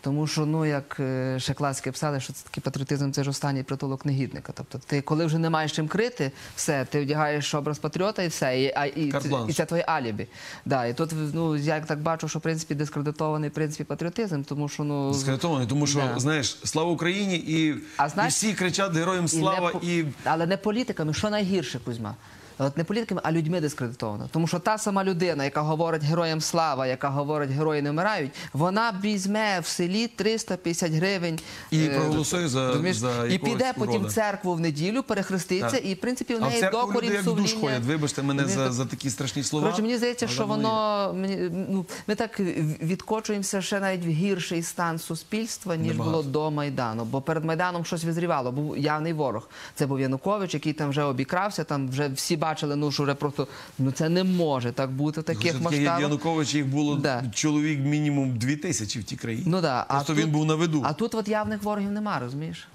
тому 0.00 0.26
що 0.26 0.46
ну 0.46 0.66
як 0.66 0.96
е, 1.00 1.36
ще 1.40 1.54
класики 1.54 1.92
писали, 1.92 2.20
що 2.20 2.32
це 2.32 2.44
такий 2.44 2.62
патріотизм 2.62 3.10
це 3.10 3.24
ж 3.24 3.30
останній 3.30 3.62
притулок 3.62 4.06
негідника. 4.06 4.52
Тобто, 4.56 4.78
ти 4.86 5.00
коли 5.00 5.26
вже 5.26 5.38
не 5.38 5.50
маєш 5.50 5.72
чим 5.72 5.88
крити, 5.88 6.32
все, 6.56 6.86
ти 6.90 7.00
вдягаєш 7.02 7.54
образ 7.54 7.78
патріота 7.78 8.22
і 8.22 8.28
все, 8.28 8.62
і, 8.62 8.72
а, 8.76 8.86
і, 8.86 9.12
Карт-бланш. 9.12 9.50
і 9.50 9.52
це 9.52 9.64
твоє 9.64 9.82
алібі. 9.82 10.26
Да, 10.64 10.86
і 10.86 10.94
тут 10.94 11.12
ну 11.34 11.56
я 11.56 11.80
так 11.80 12.00
бачу, 12.00 12.28
що 12.28 12.38
в 12.38 12.42
принципі 12.42 12.74
дискредитований 12.74 13.50
в 13.50 13.52
принципі 13.52 13.84
патріотизм, 13.84 14.42
тому 14.42 14.68
що 14.68 14.84
ну 14.84 15.14
Скредитований, 15.14 15.66
тому 15.68 15.86
що 15.86 15.98
Да. 15.98 16.18
знаєш, 16.20 16.58
слава 16.64 16.90
Україні, 16.90 17.36
і, 17.36 17.74
А 17.96 18.08
знаєш- 18.08 18.32
і 18.34 18.36
всі 18.36 18.52
кричать 18.54 18.94
героям 18.96 19.28
слава, 19.28 19.72
і 19.82 19.86
не, 19.86 19.94
і 19.94 20.04
але 20.24 20.46
не 20.46 20.56
політиками, 20.56 21.14
що 21.14 21.30
найгірше, 21.46 21.78
Кузьма. 21.78 22.14
От 22.58 22.76
не 22.76 22.84
політиками, 22.84 23.20
а 23.24 23.32
людьми 23.32 23.60
дискредитовано. 23.60 24.28
Тому 24.32 24.46
що 24.46 24.58
та 24.58 24.78
сама 24.78 25.04
людина, 25.04 25.44
яка 25.44 25.60
говорить 25.60 26.02
героям 26.02 26.40
слава, 26.40 26.86
яка 26.86 27.08
говорить 27.08 27.50
герої 27.50 27.82
не 27.82 27.90
вмирають, 27.90 28.30
вона 28.52 29.00
візьме 29.04 29.60
в 29.60 29.66
селі 29.66 30.06
350 30.06 30.92
гривень 30.92 31.38
І 31.70 31.84
е, 31.84 31.88
проголосує 31.88 32.48
за- 32.48 32.68
розумієш, 32.68 32.96
за 32.96 33.26
і 33.26 33.38
піде 33.38 33.72
потім 33.78 34.04
в 34.04 34.12
церкву 34.12 34.54
в 34.54 34.60
неділю, 34.60 35.02
перехреститься, 35.02 35.70
Так. 35.70 35.86
і 35.86 35.94
в 35.94 36.00
принципі 36.00 36.34
в 36.34 36.40
неї 36.40 36.62
душ 37.34 37.50
сумління. 37.50 37.60
ходять. 37.60 37.82
Вибачте 37.84 38.22
мене 38.22 38.44
за, 38.44 38.72
за 38.72 38.86
такі 38.86 39.10
страшні 39.10 39.42
слова. 39.42 39.64
Коротше, 39.64 39.82
мені 39.82 39.96
здається, 39.96 40.28
що 40.28 40.46
воно 40.46 41.12
мені, 41.16 41.50
ну, 41.68 41.86
ми 42.06 42.14
так 42.14 42.40
відкочуємося 42.82 43.62
ще 43.62 43.80
навіть 43.80 44.04
в 44.04 44.08
гірший 44.08 44.62
стан 44.62 44.98
суспільства, 44.98 45.76
ніж 45.76 45.96
було 45.96 46.22
до 46.22 46.50
Майдану. 46.50 47.04
Бо 47.04 47.20
перед 47.20 47.44
Майданом 47.44 47.84
щось 47.84 48.04
визрівало, 48.04 48.52
був 48.52 48.78
явний 48.78 49.12
ворог. 49.12 49.48
Це 49.74 49.86
був 49.86 50.00
Янукович, 50.00 50.54
який 50.54 50.72
там 50.72 50.90
вже 50.90 51.02
обікрався. 51.02 51.64
Там 51.64 51.88
вже 51.88 52.08
всі 52.08 52.36
бачили, 52.46 52.76
ну 52.76 52.92
що 52.92 53.02
вже 53.02 53.14
просто 53.14 53.48
ну 53.78 53.90
це 53.92 54.08
не 54.08 54.24
може 54.24 54.72
так 54.72 54.90
бути 54.90 55.20
в 55.20 55.24
таких 55.24 55.42
таких 55.52 55.62
масштабах. 55.62 56.00
Янукович 56.00 56.54
їх 56.54 56.66
було 56.66 56.96
Да. 56.96 57.22
чоловік 57.34 57.80
мінімум 57.80 58.38
дві 58.38 58.56
тисячі 58.56 59.00
в 59.00 59.04
тій 59.04 59.16
країні. 59.16 59.44
Ну 59.46 59.60
да, 59.60 59.86
Просто 59.88 60.12
а 60.12 60.16
він 60.16 60.22
тут- 60.22 60.32
був 60.32 60.46
на 60.46 60.54
виду. 60.54 60.82
А 60.84 60.92
тут 60.92 61.14
от 61.14 61.28
явних 61.28 61.62
ворогів 61.62 61.90
нема, 61.90 62.18
розумієш? 62.18 62.68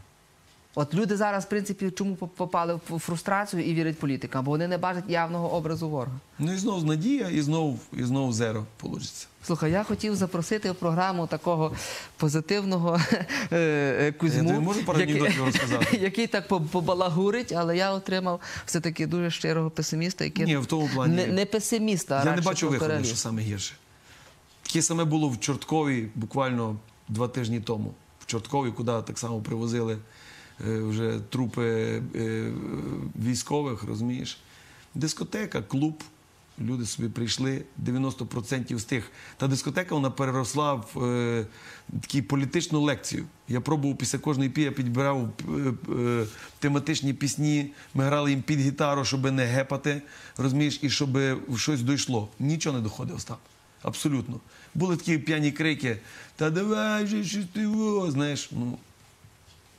От 0.75 0.93
люди 0.93 1.17
зараз, 1.17 1.45
в 1.45 1.49
принципі, 1.49 1.91
чому 1.91 2.15
попали 2.15 2.79
в 2.89 2.99
фрустрацію 2.99 3.63
і 3.63 3.73
вірять 3.73 3.99
політикам, 3.99 4.45
бо 4.45 4.51
вони 4.51 4.67
не 4.67 4.77
бачать 4.77 5.03
явного 5.07 5.53
образу 5.53 5.89
ворога. 5.89 6.19
Ну 6.39 6.53
і 6.53 6.57
знов 6.57 6.85
надія, 6.85 7.29
і 7.29 7.41
знов, 7.41 7.79
і 7.93 8.03
знов 8.03 8.33
зеро 8.33 8.65
получиться. 8.77 9.27
Слухай, 9.43 9.71
я 9.71 9.83
хотів 9.83 10.15
запросити 10.15 10.71
в 10.71 10.75
програму 10.75 11.27
такого 11.27 11.71
позитивного 12.17 12.99
е, 13.51 13.57
е, 13.99 14.11
Кузьму, 14.11 14.49
Я 14.53 14.59
можу 14.59 14.79
який- 14.97 15.19
розказати? 15.19 15.97
який 16.01 16.27
так 16.27 16.47
побалагурить, 16.47 17.51
але 17.51 17.77
я 17.77 17.91
отримав 17.91 18.39
все-таки 18.65 19.07
дуже 19.07 19.31
щирого 19.31 19.69
песиміста, 19.69 20.23
який 20.23 20.45
Ні, 20.45 20.57
в 20.57 20.65
тому 20.65 20.89
плані- 20.95 21.15
не, 21.15 21.27
не 21.27 21.45
песиміста, 21.45 22.21
а 22.23 22.29
Я 22.29 22.35
не 22.35 22.41
бачу 22.41 22.69
виходу, 22.69 23.03
що 23.03 23.15
саме 23.15 23.41
гірше. 23.41 23.73
Таке 24.63 24.81
саме 24.81 25.03
було 25.03 25.29
в 25.29 25.39
Чорткові 25.39 26.07
буквально 26.15 26.75
два 27.09 27.27
тижні 27.27 27.59
тому. 27.59 27.93
В 28.19 28.25
Чорткові, 28.25 28.71
куди 28.71 28.91
так 28.91 29.19
само 29.19 29.39
привозили 29.41 29.97
вже 30.65 31.19
трупи 31.29 32.01
е, 32.15 32.51
військових, 33.25 33.83
розумієш. 33.83 34.37
Дискотека, 34.95 35.61
клуб. 35.61 36.03
Люди 36.59 36.85
собі 36.85 37.09
прийшли, 37.09 37.63
90% 37.85 38.77
з 38.77 38.83
тих. 38.83 39.11
Та 39.37 39.47
дискотека 39.47 39.95
вона 39.95 40.09
переросла 40.09 40.73
в 40.73 41.03
е, 41.03 41.45
таку 42.07 42.23
політичну 42.23 42.81
лекцію. 42.81 43.25
Я 43.47 43.61
пробував 43.61 43.97
після 43.97 44.19
кожної 44.19 44.49
пі, 44.49 44.61
я 44.61 44.71
підбирав 44.71 45.29
е, 45.49 45.73
е, 45.93 46.25
тематичні 46.59 47.13
пісні, 47.13 47.71
ми 47.93 48.03
грали 48.03 48.31
їм 48.31 48.41
під 48.41 48.59
гітару, 48.59 49.05
щоб 49.05 49.31
не 49.31 49.45
гепати, 49.45 50.01
розумієш, 50.37 50.79
і 50.81 50.89
щоб 50.89 51.17
щось 51.57 51.81
дійшло. 51.81 52.29
Нічого 52.39 52.77
не 52.77 52.83
доходить, 52.83 53.15
Остап. 53.15 53.39
Абсолютно. 53.81 54.39
Були 54.75 54.97
такі 54.97 55.17
п'яні 55.17 55.51
крики: 55.51 55.97
Та 56.35 56.49
давай 56.49 57.07
же 57.07 57.23
щось 57.23 57.45
ти 57.53 57.67
во», 57.67 58.11
знаєш, 58.11 58.49
ну 58.51 58.77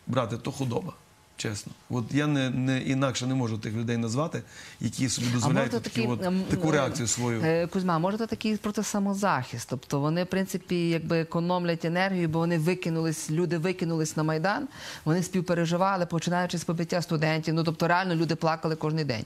брати, 0.06 0.36
то 0.36 0.52
худоба. 0.52 0.92
Чесно, 1.36 1.72
от 1.90 2.04
я 2.14 2.26
не, 2.26 2.50
не 2.50 2.80
інакше 2.82 3.26
не 3.26 3.34
можу 3.34 3.58
тих 3.58 3.74
людей 3.74 3.96
назвати, 3.96 4.42
які 4.80 5.08
собі 5.08 5.26
дозволяють 5.32 5.72
може, 5.72 5.84
такі, 5.84 6.06
от, 6.06 6.24
ем, 6.24 6.42
таку 6.50 6.68
е, 6.68 6.72
реакцію 6.72 7.08
свою. 7.08 7.40
Е, 7.44 7.66
Кузьма, 7.66 7.98
може 7.98 8.18
це 8.18 8.26
такий 8.26 8.56
проти 8.56 8.82
самозахист. 8.82 9.68
Тобто 9.70 10.00
вони, 10.00 10.24
в 10.24 10.26
принципі, 10.26 10.88
якби 10.88 11.20
економлять 11.20 11.84
енергію, 11.84 12.28
бо 12.28 12.38
вони 12.38 12.58
викинулись, 12.58 13.30
люди 13.30 13.58
викинулись 13.58 14.16
на 14.16 14.22
Майдан, 14.22 14.68
вони 15.04 15.22
співпереживали, 15.22 16.06
починаючи 16.06 16.58
з 16.58 16.64
побиття 16.64 17.02
студентів. 17.02 17.54
Ну 17.54 17.64
тобто 17.64 17.88
реально 17.88 18.14
люди 18.14 18.34
плакали 18.34 18.76
кожен 18.76 19.06
день. 19.06 19.24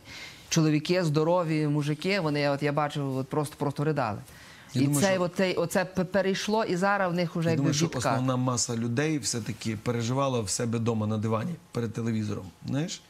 Чоловіки, 0.49 1.05
здорові, 1.05 1.67
мужики, 1.67 2.21
вони, 2.21 2.51
от 2.51 2.63
я 2.63 2.73
бачив, 2.73 3.17
от 3.17 3.29
просто 3.29 3.57
просто 3.59 3.85
ридали. 3.85 4.19
Я 4.75 4.83
і 4.83 4.85
думаю, 4.85 5.03
цей, 5.29 5.53
що- 5.53 5.61
от, 5.63 5.67
оце 5.77 5.85
перейшло, 5.85 6.65
і 6.65 6.77
зараз 6.77 7.13
в 7.13 7.15
них 7.15 7.37
вже 7.37 7.51
Я 7.51 7.57
думаю, 7.57 7.75
що 7.75 7.85
відкат. 7.87 7.99
основна 8.07 8.37
маса 8.37 8.77
людей 8.77 9.19
все-таки 9.19 9.77
переживала 9.83 10.41
в 10.41 10.51
себе 10.51 10.79
вдома 10.79 11.07
на 11.07 11.19
дивані 11.19 11.55
перед 11.73 11.93
телевізором. 11.93 12.47
Знаєш? 12.69 13.01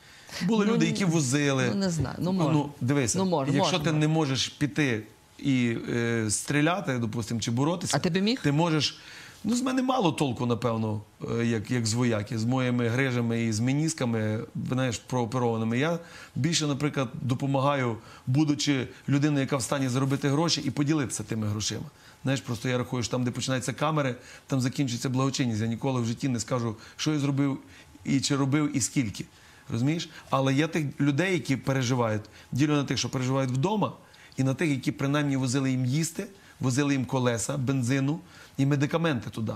Були 0.42 0.66
Ну, 0.66 0.72
люди, 0.72 0.86
які 0.86 1.04
возили. 1.04 1.64
ну, 1.68 1.74
не 1.74 1.90
знаю. 1.90 2.16
Ну, 2.20 2.32
може. 2.32 2.58
дивися, 2.80 3.18
Ну, 3.18 3.24
може, 3.24 3.52
якщо 3.52 3.72
може, 3.72 3.84
ти 3.84 3.90
може. 3.90 4.00
не 4.00 4.08
можеш 4.08 4.48
піти 4.48 5.02
і 5.38 5.76
е, 5.94 6.26
стріляти, 6.30 6.98
допустимо, 6.98 7.40
чи 7.40 7.50
боротися, 7.50 7.96
А 7.96 8.00
ти 8.10 8.20
міг? 8.20 8.40
ти 8.42 8.52
можеш. 8.52 8.98
Ну, 9.48 9.56
з 9.56 9.62
мене 9.62 9.82
мало 9.82 10.12
толку, 10.12 10.46
напевно, 10.46 11.00
е, 11.40 11.46
як, 11.46 11.70
як 11.70 11.86
з 11.86 11.94
вояки, 11.94 12.38
з 12.38 12.44
моїми 12.44 12.88
грижами 12.88 13.44
і 13.44 13.52
з 13.52 13.60
менісками, 13.60 14.40
знаєш, 14.68 14.98
прооперованими. 14.98 15.78
Я 15.78 15.98
більше, 16.36 16.66
наприклад, 16.66 17.08
допомагаю, 17.22 17.96
будучи 18.26 18.88
людиною, 19.08 19.40
яка 19.40 19.56
в 19.56 19.62
стані 19.62 19.88
заробити 19.88 20.28
гроші 20.28 20.60
і 20.64 20.70
поділитися 20.70 21.22
тими 21.22 21.46
грошима. 21.46 21.84
Знаєш, 22.22 22.40
просто 22.40 22.68
я 22.68 22.78
рахую, 22.78 23.02
що 23.02 23.10
там, 23.10 23.24
де 23.24 23.30
починаються 23.30 23.72
камери, 23.72 24.14
там 24.46 24.60
закінчується 24.60 25.08
благочинність. 25.08 25.60
Я 25.60 25.66
ніколи 25.66 26.00
в 26.00 26.04
житті 26.04 26.28
не 26.28 26.40
скажу, 26.40 26.76
що 26.96 27.12
я 27.12 27.18
зробив 27.18 27.58
і 28.04 28.20
чи 28.20 28.36
робив, 28.36 28.76
і 28.76 28.80
скільки. 28.80 29.24
Розумієш? 29.72 30.08
Але 30.30 30.54
є 30.54 30.66
тих 30.66 31.00
людей, 31.00 31.32
які 31.32 31.56
переживають, 31.56 32.22
ділю 32.52 32.72
на 32.72 32.84
тих, 32.84 32.98
що 32.98 33.08
переживають 33.08 33.50
вдома, 33.50 33.92
і 34.36 34.42
на 34.42 34.54
тих, 34.54 34.70
які 34.70 34.92
принаймні 34.92 35.36
возили 35.36 35.70
їм 35.70 35.86
їсти, 35.86 36.26
возили 36.60 36.92
їм 36.92 37.04
колеса, 37.04 37.56
бензину 37.56 38.20
і 38.56 38.66
медикаменти 38.66 39.30
туди. 39.30 39.52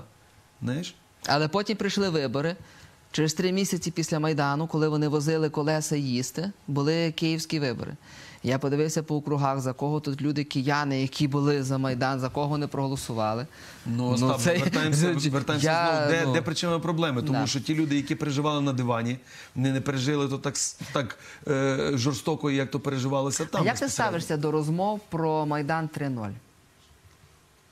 Знаєш? 0.63 0.95
Але 1.27 1.49
потім 1.49 1.77
прийшли 1.77 2.09
вибори. 2.09 2.57
Через 3.13 3.35
три 3.35 3.53
місяці 3.53 3.91
після 3.91 4.21
Майдану, 4.21 4.67
коли 4.67 4.89
вони 4.89 5.09
возили 5.09 5.51
колеса 5.51 5.97
їсти, 5.97 6.53
були 6.69 7.13
київські 7.13 7.61
вибори. 7.61 7.93
Я 8.43 8.59
подивився 8.59 9.03
по 9.03 9.17
округах, 9.17 9.61
за 9.61 9.73
кого 9.73 10.01
тут 10.01 10.23
люди, 10.23 10.45
кияни, 10.45 11.03
які 11.03 11.29
були 11.29 11.63
за 11.63 11.79
Майдан, 11.79 12.21
за 12.21 12.29
кого 12.29 12.49
вони 12.49 12.67
проголосували. 12.67 13.47
Ну, 13.87 14.09
Остап, 14.11 14.41
це- 14.41 14.59
вертаємося, 14.59 15.07
вертаємося 15.31 15.71
Я, 15.71 15.97
знову. 15.97 16.11
Де, 16.11 16.23
ну, 16.27 16.33
де 16.33 16.43
причина 16.43 16.79
проблеми? 16.79 17.23
Тому 17.23 17.39
Да. 17.39 17.47
що 17.47 17.61
ті 17.61 17.75
люди, 17.75 17.97
які 17.97 18.15
переживали 18.15 18.61
на 18.61 18.73
дивані, 18.73 19.19
вони 19.55 19.73
не 19.73 19.81
пережили 19.81 20.29
то 20.29 20.39
так, 20.39 20.55
так 20.93 21.19
е, 21.49 21.91
жорстоко, 21.95 22.51
як 22.51 22.71
то 22.71 22.81
переживалося 22.81 23.45
там. 23.45 23.63
А 23.63 23.65
як 23.65 23.79
ти 23.79 23.89
ставишся 23.89 24.37
до 24.37 24.51
розмов 24.51 25.01
про 25.11 25.47
Майдан 25.47 25.89
3.0? 25.99 26.31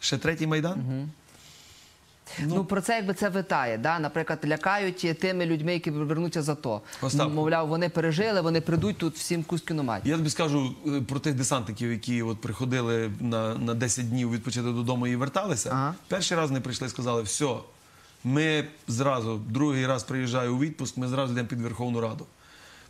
Ще 0.01 0.19
третій 0.19 0.47
майдан? 0.47 1.09
Ну, 2.47 2.65
про 2.65 2.81
це 2.81 2.97
якби 2.97 3.15
це 3.15 3.29
витає. 3.29 3.79
Да? 3.79 3.99
Наприклад, 3.99 4.39
лякають 4.47 5.19
тими 5.21 5.47
людьми, 5.47 5.73
які 5.73 5.91
вернуться 5.91 6.43
за 6.43 6.55
то. 6.55 6.81
Остап. 7.03 7.33
Мовляв, 7.33 7.69
вони 7.69 7.89
пережили, 7.89 8.41
вони 8.41 8.61
прийдуть 8.61 8.99
тут 8.99 9.17
всім 9.17 9.43
кузькіну 9.43 9.83
мать. 9.83 10.03
Я 10.07 10.17
тобі 10.17 10.31
скажу 10.31 10.75
е, 10.87 11.01
про 11.01 11.21
тих 11.21 11.35
десантників, 11.35 11.93
які 11.93 12.23
от 12.23 12.41
приходили 12.41 13.11
на, 13.21 13.55
на 13.55 13.75
10 13.75 14.09
днів 14.09 14.33
відпочити 14.33 14.67
додому 14.67 15.07
і 15.07 15.17
верталися. 15.17 15.71
Ага. 15.73 15.95
Перший 16.09 16.37
раз 16.37 16.51
вони 16.51 16.61
прийшли 16.61 16.87
і 16.87 16.91
сказали, 16.91 17.23
все, 17.23 17.55
ми 18.25 18.65
зразу, 18.89 19.41
другий 19.49 19.87
раз 19.87 20.05
приїжджаю 20.05 20.57
у 20.57 20.59
відпуск, 20.59 20.97
ми 20.97 21.09
зразу 21.09 21.33
йдемо 21.33 21.49
під 21.49 21.61
Верховну 21.61 22.01
Раду. 22.01 22.27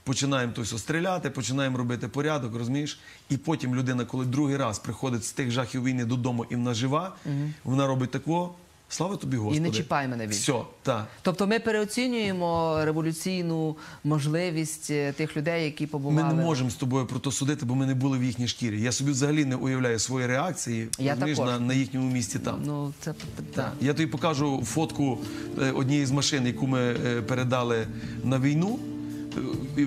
Починаємо 0.09 0.53
то 0.53 0.63
все 0.63 0.79
стріляти, 0.79 1.31
починаємо 1.31 1.79
робити 1.79 2.09
порядок, 2.09 2.57
розумієш? 2.57 3.01
І 3.31 3.37
потім 3.37 3.75
людина, 3.75 4.05
коли 4.05 4.25
другий 4.25 4.57
раз 4.57 4.79
приходить 4.79 5.25
з 5.25 5.33
тих 5.33 5.51
жахів 5.51 5.85
війни 5.85 6.05
додому 6.05 6.47
і 6.51 6.57
вона 6.57 6.75
жива, 6.75 7.17
вона 7.65 7.87
робить 7.87 8.11
тако. 8.11 8.51
Слава 8.91 9.17
тобі, 9.17 9.37
Господи. 9.37 9.71
чіпай 9.71 10.09
мене 10.09 10.27
більше. 10.27 10.41
Все, 10.41 10.63
так. 10.83 11.07
Тобто 11.23 11.47
ми 11.47 11.59
переоцінюємо 11.59 12.79
революційну 12.85 13.77
можливість 14.05 14.91
е, 14.91 15.13
тих 15.13 15.37
людей, 15.37 15.65
які 15.65 15.89
Ми 15.93 16.23
не 16.23 16.35
можемо 16.35 16.71
з 16.71 16.75
тобою 16.75 17.07
про 17.07 17.19
то 17.19 17.33
судити, 17.33 17.67
бо 17.67 17.75
ми 17.75 17.87
не 17.87 17.95
були 17.95 18.19
в 18.19 18.25
їхній 18.25 18.49
шкірі. 18.49 18.83
Я 18.83 18.93
собі 18.93 19.11
взагалі 19.11 19.45
не 19.45 19.57
уявляю 19.57 19.99
свої 19.99 20.27
реакції 20.27 20.89
Я 20.99 21.17
також. 21.17 21.39
на, 21.39 21.61
на 21.61 21.75
їхньому 21.75 22.11
місці 22.11 22.39
там. 22.39 22.63
Ну, 22.65 22.93
це 23.01 23.15
так. 23.55 23.73
Я 23.81 23.95
тобі 23.95 24.07
покажу 24.07 24.63
фотку 24.65 25.19
е, 25.63 25.71
однієї 25.73 26.07
з 26.07 26.11
машин, 26.11 26.47
яку 26.47 26.67
ми 26.67 26.81
е, 26.81 27.23
передали 27.23 27.87
на 28.25 28.39
війну. 28.39 28.79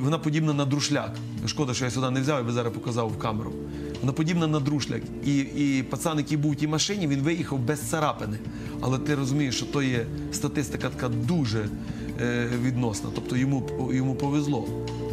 Вона 0.02 0.18
подібна 0.18 0.54
на 0.54 0.66
друшляк. 0.66 1.16
Шкода, 1.48 1.74
що 1.74 1.86
я 1.86 1.92
сюди 1.92 2.10
не 2.10 2.22
взяв, 2.22 2.38
я 2.38 2.44
би 2.44 2.52
зараз 2.52 2.74
показав 2.74 3.10
в 3.10 3.18
камеру. 3.18 3.52
Вона 4.02 4.14
подібна 4.14 4.48
на 4.48 4.60
друшляк. 4.60 5.02
І, 5.26 5.38
і 5.40 5.84
пацан, 5.84 6.18
який 6.18 6.38
був 6.38 6.52
в 6.52 6.56
тій 6.56 6.68
машині, 6.68 7.08
він 7.08 7.22
виїхав 7.22 7.60
без 7.60 7.80
царапини. 7.80 8.38
Але 8.82 8.98
ти 8.98 9.16
розумієш, 9.16 9.56
що 9.56 9.66
то 9.66 9.84
є 9.84 10.06
статистика 10.32 10.90
така 10.90 11.10
дуже 11.10 11.70
е, 12.22 12.48
відносна. 12.64 13.10
Тобто 13.16 13.38
йому, 13.38 13.70
йому 13.94 14.16
повезло. 14.16 14.68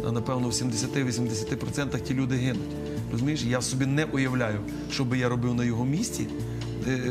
А 0.07 0.11
напевно 0.11 0.49
в 0.49 0.51
70-80% 0.51 1.99
ті 2.01 2.13
люди 2.13 2.35
гинуть. 2.35 2.69
Розумієш, 3.11 3.43
я 3.43 3.61
собі 3.61 3.85
не 3.85 4.05
уявляю, 4.05 4.59
що 4.91 5.05
би 5.05 5.17
я 5.17 5.29
робив 5.29 5.55
на 5.55 5.63
його 5.63 5.85
місці, 5.85 6.27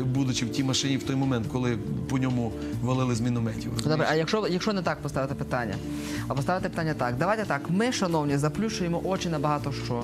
будучи 0.05 0.45
в 0.45 0.51
тій 0.51 0.63
машині 0.63 0.97
в 0.97 1.03
той 1.03 1.15
момент, 1.15 1.47
коли 1.51 1.77
по 2.09 2.17
ньому 2.17 2.51
валили 2.81 3.15
з 3.15 3.21
мінометів. 3.21 3.71
Добре, 3.83 4.07
а 4.09 4.15
якщо, 4.15 4.47
якщо 4.49 4.73
не 4.73 4.81
так 4.81 5.01
поставити 5.01 5.35
питання, 5.35 5.75
а 6.27 6.33
поставити 6.33 6.69
питання 6.69 6.93
так, 6.93 7.15
давайте 7.17 7.45
так. 7.45 7.61
Ми, 7.69 7.91
шановні, 7.91 8.37
заплющуємо 8.37 9.01
очі 9.03 9.29
на 9.29 9.39
багато 9.39 9.71
що. 9.85 10.03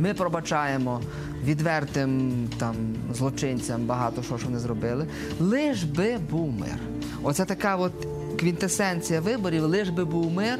Ми 0.00 0.14
пробачаємо 0.14 1.00
відвертим 1.44 2.32
там 2.58 2.74
злочинцям 3.14 3.86
багато 3.86 4.22
що, 4.22 4.38
що 4.38 4.46
вони 4.46 4.58
зробили. 4.58 5.06
Лиш 5.40 5.84
би 5.84 6.18
був 6.30 6.52
мир. 6.52 6.78
Оце 7.22 7.44
така 7.44 7.76
от 7.76 7.92
квінтесенція 8.38 9.20
виборів, 9.20 9.64
лиш 9.64 9.88
би 9.88 10.04
був 10.04 10.32
мир, 10.32 10.58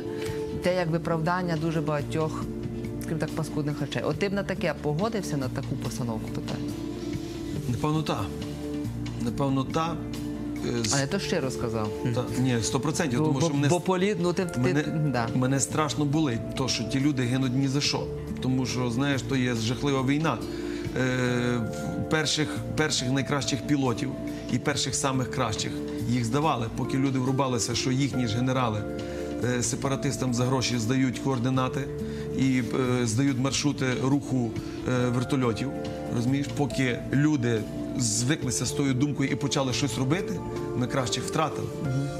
те 0.62 0.74
як 0.76 0.88
виправдання 0.88 1.56
дуже 1.56 1.80
багатьох, 1.80 2.44
скажімо 3.00 3.20
так, 3.20 3.30
паскудних 3.30 3.80
речей. 3.80 4.02
От 4.06 4.18
ти 4.18 4.28
б 4.28 4.32
на 4.32 4.42
таке 4.42 4.74
погодився 4.82 5.36
на 5.36 5.48
таку 5.48 5.76
постановку 5.76 6.28
питань. 6.28 6.87
Напевно, 7.78 8.02
та. 8.02 8.20
Напевно, 9.22 9.64
та. 9.64 9.96
Е, 10.80 10.84
з- 10.84 10.94
А 10.94 11.00
я 11.00 11.06
то 11.06 11.18
щиро 11.18 11.50
сказав. 11.50 11.90
та. 12.14 12.24
Ні, 12.42 12.56
100%, 12.62 13.10
тому 13.10 13.32
бо, 13.32 13.40
що 13.40 13.54
мене, 13.54 13.68
бо 13.68 13.80
полі... 13.80 14.16
ну, 14.20 14.32
ти, 14.32 14.44
ти, 14.46 14.60
мене, 14.60 14.82
да. 15.12 15.28
мене 15.34 15.60
страшно 15.60 16.04
болить, 16.04 16.54
то, 16.56 16.68
що 16.68 16.84
ті 16.84 17.00
люди 17.00 17.22
гинуть 17.22 17.54
ні 17.54 17.68
за 17.68 17.80
що. 17.80 18.06
Тому 18.42 18.66
що, 18.66 18.90
знаєш, 18.90 19.22
то 19.22 19.36
є 19.36 19.54
жахлива 19.54 20.02
війна. 20.02 20.38
Е, 21.00 21.60
перших, 22.10 22.48
перших 22.76 23.10
найкращих 23.10 23.66
пілотів 23.66 24.10
і 24.52 24.58
перших 24.58 24.94
самих 24.94 25.30
кращих 25.30 25.72
їх 26.10 26.24
здавали, 26.24 26.66
поки 26.76 26.98
люди 26.98 27.18
врубалися, 27.18 27.74
що 27.74 27.90
їхні 27.90 28.26
ж 28.28 28.36
генерали 28.36 28.82
е, 29.44 29.62
сепаратистам 29.62 30.34
за 30.34 30.44
гроші 30.44 30.78
здають 30.78 31.18
координати 31.18 31.80
і 32.38 32.62
е, 33.02 33.06
здають 33.06 33.38
маршрути 33.38 33.86
руху 34.04 34.50
е, 34.88 35.08
вертольотів. 35.08 35.68
Розумієш, 36.14 36.46
поки 36.56 36.98
люди 37.12 37.60
звиклися 37.98 38.66
з 38.66 38.70
тою 38.70 38.94
думкою 38.94 39.30
і 39.30 39.34
почали 39.34 39.72
щось 39.72 39.98
робити, 39.98 40.40
ми 40.76 40.86
кращих 40.86 41.24
втратили. 41.24 41.66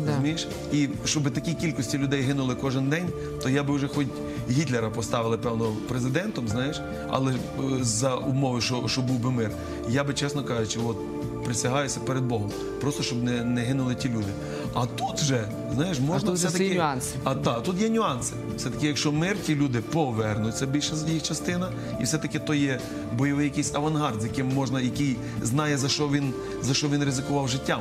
Розумієш? 0.06 0.48
І 0.72 0.88
щоб 1.04 1.30
такі 1.30 1.54
кількості 1.54 1.98
людей 1.98 2.20
гинули 2.22 2.54
кожен 2.54 2.88
день, 2.88 3.08
то 3.42 3.48
я 3.48 3.62
би 3.62 3.74
вже 3.74 3.88
хоч 3.88 4.06
Гітлера 4.50 4.90
поставили, 4.90 5.38
певно, 5.38 5.72
президентом, 5.88 6.48
знаєш, 6.48 6.80
але 7.08 7.32
е, 7.32 7.36
за 7.80 8.16
умови, 8.16 8.60
що, 8.60 8.88
що 8.88 9.00
був 9.00 9.18
би 9.18 9.30
мир. 9.30 9.50
Я 9.88 10.04
би, 10.04 10.14
чесно 10.14 10.44
кажучи, 10.44 10.78
от 10.86 10.96
присягаюся 11.44 12.00
перед 12.00 12.24
Богом, 12.24 12.50
просто 12.80 13.02
щоб 13.02 13.22
не, 13.22 13.44
не 13.44 13.60
гинули 13.60 13.94
ті 13.94 14.08
люди. 14.08 14.32
А 14.74 14.86
тут 14.86 15.20
вже, 15.20 15.48
знаєш, 15.74 16.00
можна 16.00 16.28
тут 16.28 16.38
все-таки... 16.38 16.74
нюанси. 16.74 17.16
А 17.24 17.34
так, 17.34 17.62
тут 17.62 17.80
є 17.80 17.88
нюанси. 17.88 18.32
Все-таки, 18.56 18.86
якщо 18.86 19.12
мир, 19.12 19.36
ті 19.46 19.54
люди 19.54 19.80
повернуться, 19.80 20.66
більше 20.66 20.96
з 20.96 21.08
їх 21.08 21.22
частина, 21.22 21.68
і 22.00 22.04
все-таки 22.04 22.38
то 22.38 22.54
є 22.54 22.80
бойовий 23.12 23.44
якийсь 23.44 23.74
авангард, 23.74 24.20
з 24.20 24.24
яким 24.24 24.48
можна, 24.54 24.80
який 24.80 25.16
знає, 25.42 25.78
за 25.78 25.88
що 25.88 26.08
він, 26.08 26.32
за 26.62 26.74
що 26.74 26.88
він 26.88 27.04
ризикував 27.04 27.48
життям. 27.48 27.80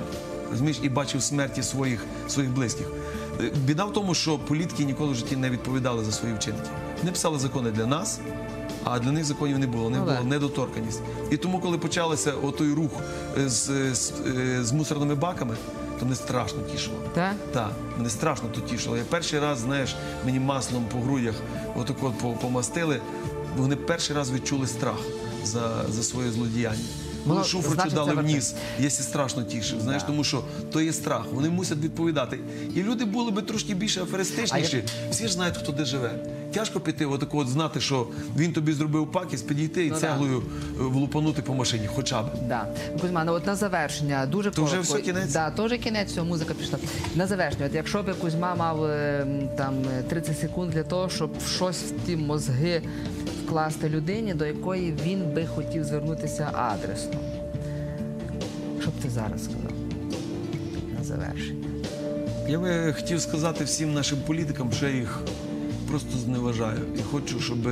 Розумієш, 0.52 0.80
і 0.82 0.90
бачив 0.90 1.24
смерті 1.24 1.64
своїх, 1.64 2.06
своїх 2.28 2.52
близьких. 2.52 2.88
Е, 3.42 3.52
Біда 3.66 3.86
в 3.86 3.94
тому, 3.94 4.14
що 4.14 4.38
політики 4.38 4.84
ніколи 4.84 5.12
в 5.12 5.16
житті 5.16 5.36
не 5.36 5.50
відповідали 5.50 6.04
за 6.04 6.12
свої 6.12 6.36
вчинки. 6.36 6.70
Вони 7.00 7.12
писали 7.12 7.40
закони 7.40 7.72
для 7.72 7.86
нас, 7.86 8.20
а 8.84 9.00
для 9.00 9.12
них 9.12 9.26
законів 9.26 9.60
не 9.60 9.68
було. 9.68 9.90
Них 9.90 10.00
Ну, 10.00 10.06
була 10.06 10.24
недоторканість. 10.24 11.02
І 11.32 11.38
тому, 11.38 11.60
коли 11.60 11.78
почався 11.78 12.32
отой 12.32 12.74
рух 12.74 12.92
е, 13.38 13.50
з, 13.50 13.96
з, 13.96 14.14
е, 14.38 14.64
з 14.64 14.72
мусорними 14.72 15.16
баками, 15.16 15.56
то 16.00 16.06
мене 16.06 16.16
страшно 16.16 16.60
тішило. 16.72 16.98
Так? 17.14 17.36
Так, 17.54 17.72
мене 17.98 18.10
страшно 18.10 18.50
то 18.56 18.62
тішило. 18.62 18.98
Я 18.98 19.04
перший 19.04 19.40
раз, 19.40 19.60
знаєш, 19.60 19.96
мені 20.26 20.40
маслом 20.40 20.86
по 20.92 21.00
грудях 21.00 21.36
отак 21.76 21.98
от 22.04 22.40
помастили. 22.42 23.02
Вони 23.58 23.76
перший 23.76 24.16
раз 24.16 24.32
відчули 24.32 24.68
страх 24.68 25.00
за, 25.44 25.86
за 25.90 26.04
своє 26.04 26.32
злодіяння. 26.32 26.86
Коли 27.24 27.36
Воно, 27.36 27.48
шуфрицю 27.48 27.90
дали 27.96 28.14
в 28.14 28.24
ніс, 28.24 28.56
я 28.80 28.90
сі 28.90 29.04
страшно 29.04 29.44
тішив. 29.44 29.82
Знаєш, 29.82 30.02
Да. 30.02 30.08
тому 30.08 30.24
що 30.24 30.44
то 30.74 30.82
є 30.82 30.94
страх. 30.94 31.26
Вони 31.32 31.50
мусять 31.50 31.78
відповідати. 31.78 32.40
І 32.76 32.84
люди 32.84 33.06
були 33.06 33.32
би 33.32 33.42
трошки 33.42 33.74
більше 33.74 34.04
аферистичніші. 34.04 34.84
Всі 35.12 35.28
ж 35.28 35.34
знають, 35.34 35.58
хто 35.58 35.72
де 35.72 35.86
живе. 35.86 36.12
Тяжко 36.54 36.80
піти, 36.80 37.06
отако 37.06 37.38
от 37.38 37.48
знати, 37.50 37.80
що 37.80 38.08
він 38.38 38.54
тобі 38.54 38.74
зробив 38.74 39.12
пакість, 39.12 39.48
підійти 39.48 39.86
і 39.86 39.90
Ну, 39.90 39.96
цеглою 39.96 40.38
е, 40.38 40.44
влупанути 40.78 41.42
по 41.42 41.54
машині, 41.54 41.90
хоча 41.96 42.22
б. 42.22 42.26
Да. 42.48 42.68
Кузьма, 43.02 43.24
ну 43.24 43.32
от 43.34 43.46
на 43.48 43.56
завершення 43.56 44.26
дуже 44.26 44.52
То 44.52 44.64
вже 44.64 44.80
все, 44.80 45.02
кінець? 45.02 45.34
Да, 45.34 45.52
то 45.52 45.66
вже 45.66 45.78
кінець, 45.78 46.12
все, 46.12 46.24
музика 46.24 46.54
пішла. 46.54 46.80
На 47.16 47.28
завершення, 47.28 47.66
от 47.66 47.74
якщо 47.76 48.04
би 48.04 48.14
Кузьма 48.14 48.56
мав 48.56 48.84
е, 48.86 49.28
там 49.58 49.74
е, 50.00 50.04
30 50.04 50.40
секунд 50.40 50.72
для 50.72 50.84
того, 50.84 51.10
щоб 51.10 51.32
щось 51.42 51.84
в 51.84 52.06
ті 52.06 52.16
мозги 52.16 52.82
вкласти 53.46 53.90
людині, 53.90 54.34
до 54.34 54.46
якої 54.46 54.94
він 55.06 55.34
би 55.34 55.46
хотів 55.56 55.84
звернутися 55.84 56.50
адресно. 56.54 57.20
Що 58.82 58.90
б 58.90 58.94
ти 59.02 59.10
зараз 59.10 59.44
сказав? 59.44 59.72
На 60.98 61.04
завершення. 61.04 61.68
Я 62.50 62.60
би 62.60 62.94
хотів 62.94 63.22
сказати 63.22 63.64
всім 63.64 63.94
нашим 63.94 64.18
політикам, 64.28 64.72
що 64.74 64.88
я 64.88 64.96
їх 64.96 65.20
просто 65.88 66.18
зневажаю. 66.18 66.80
І 67.00 67.02
хочу, 67.02 67.40
щоб 67.40 67.70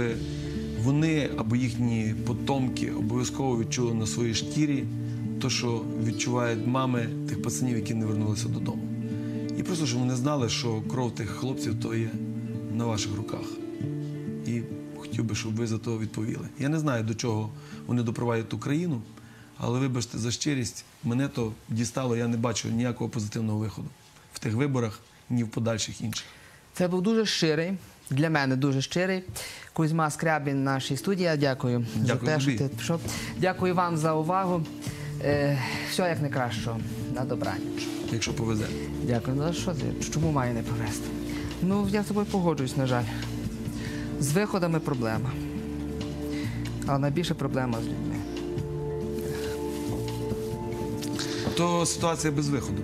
вони 0.82 1.30
або 1.38 1.56
їхні 1.56 2.15
потомки 2.25 2.91
обов'язково 2.91 3.60
відчули 3.60 3.93
на 3.93 4.08
своїй 4.08 4.36
шкірі 4.36 4.84
те, 5.41 5.49
що 5.49 5.82
відчувають 6.04 6.67
мами 6.67 7.10
тих 7.30 7.41
пацанів, 7.41 7.75
які 7.75 7.93
не 7.93 8.06
вернулися 8.06 8.47
додому. 8.47 8.84
І 9.60 9.63
просто 9.63 9.86
щоб 9.86 9.99
вони 9.99 10.15
знали, 10.15 10.49
що 10.49 10.82
кров 10.82 11.15
тих 11.15 11.30
хлопців 11.30 11.80
то 11.82 11.95
є 11.95 12.10
на 12.73 12.86
ваших 12.86 13.15
руках. 13.15 13.45
І 14.47 14.62
хотів 14.97 15.23
би, 15.23 15.36
щоб 15.36 15.56
ви 15.56 15.67
за 15.67 15.78
то 15.78 15.99
відповіли. 15.99 16.47
Я 16.60 16.69
не 16.69 16.80
знаю, 16.80 17.04
до 17.04 17.15
чого 17.15 17.49
вони 17.88 18.04
допровадять 18.04 18.54
Україну, 18.54 19.01
але 19.58 19.80
вибачте 19.80 20.17
за 20.17 20.32
щирість, 20.32 20.86
мене 21.04 21.28
то 21.28 21.51
дістало, 21.69 22.17
я 22.17 22.28
не 22.28 22.38
бачу 22.38 22.69
ніякого 22.69 23.10
позитивного 23.10 23.60
виходу 23.60 23.88
в 24.34 24.39
тих 24.39 24.54
виборах, 24.54 24.99
ні 25.30 25.43
в 25.43 25.47
подальших 25.47 26.01
інших. 26.01 26.25
Це 26.73 26.88
був 26.88 27.01
дуже 27.01 27.25
щирий, 27.25 27.73
для 28.10 28.30
мене 28.30 28.56
дуже 28.56 28.82
щирий. 28.82 29.24
Кузьма 29.74 30.10
Скрябін 30.10 30.63
нашій 30.63 30.98
студії. 30.98 31.32
Дякую, 31.38 31.86
Дякую 31.96 32.32
за 32.32 32.36
те, 32.36 32.39
що 32.39 32.58
ти 32.58 32.70
пішов. 32.78 33.00
Дякую 33.38 33.76
вам 33.76 33.98
за 33.98 34.13
увагу. 34.13 34.63
Е, 35.24 35.60
все 35.91 36.02
як 36.02 36.22
найкращого. 36.22 36.80
На 37.15 37.26
добраніч. 37.26 37.88
Якщо 38.12 38.34
повезе. 38.34 38.65
Дякую. 39.04 39.38
Ну 39.38 39.54
що 39.54 39.72
ти? 39.72 40.10
Чому 40.13 40.32
має 40.32 40.54
не 40.54 40.62
повезти? 40.62 41.08
Ну, 41.62 41.88
я 41.91 42.04
з 42.04 42.06
тобою 42.06 42.26
погоджуюсь, 42.26 42.78
на 42.78 42.88
жаль. 42.88 43.04
З 44.20 44.32
виходами 44.32 44.80
проблема. 44.80 45.32
Але 46.88 47.00
найбільша 47.00 47.34
проблема 47.34 47.80
з 47.82 47.86
людьми. 47.86 48.15
То 51.58 51.86
ситуація 51.86 52.34
без 52.34 52.50
виходу. 52.50 52.82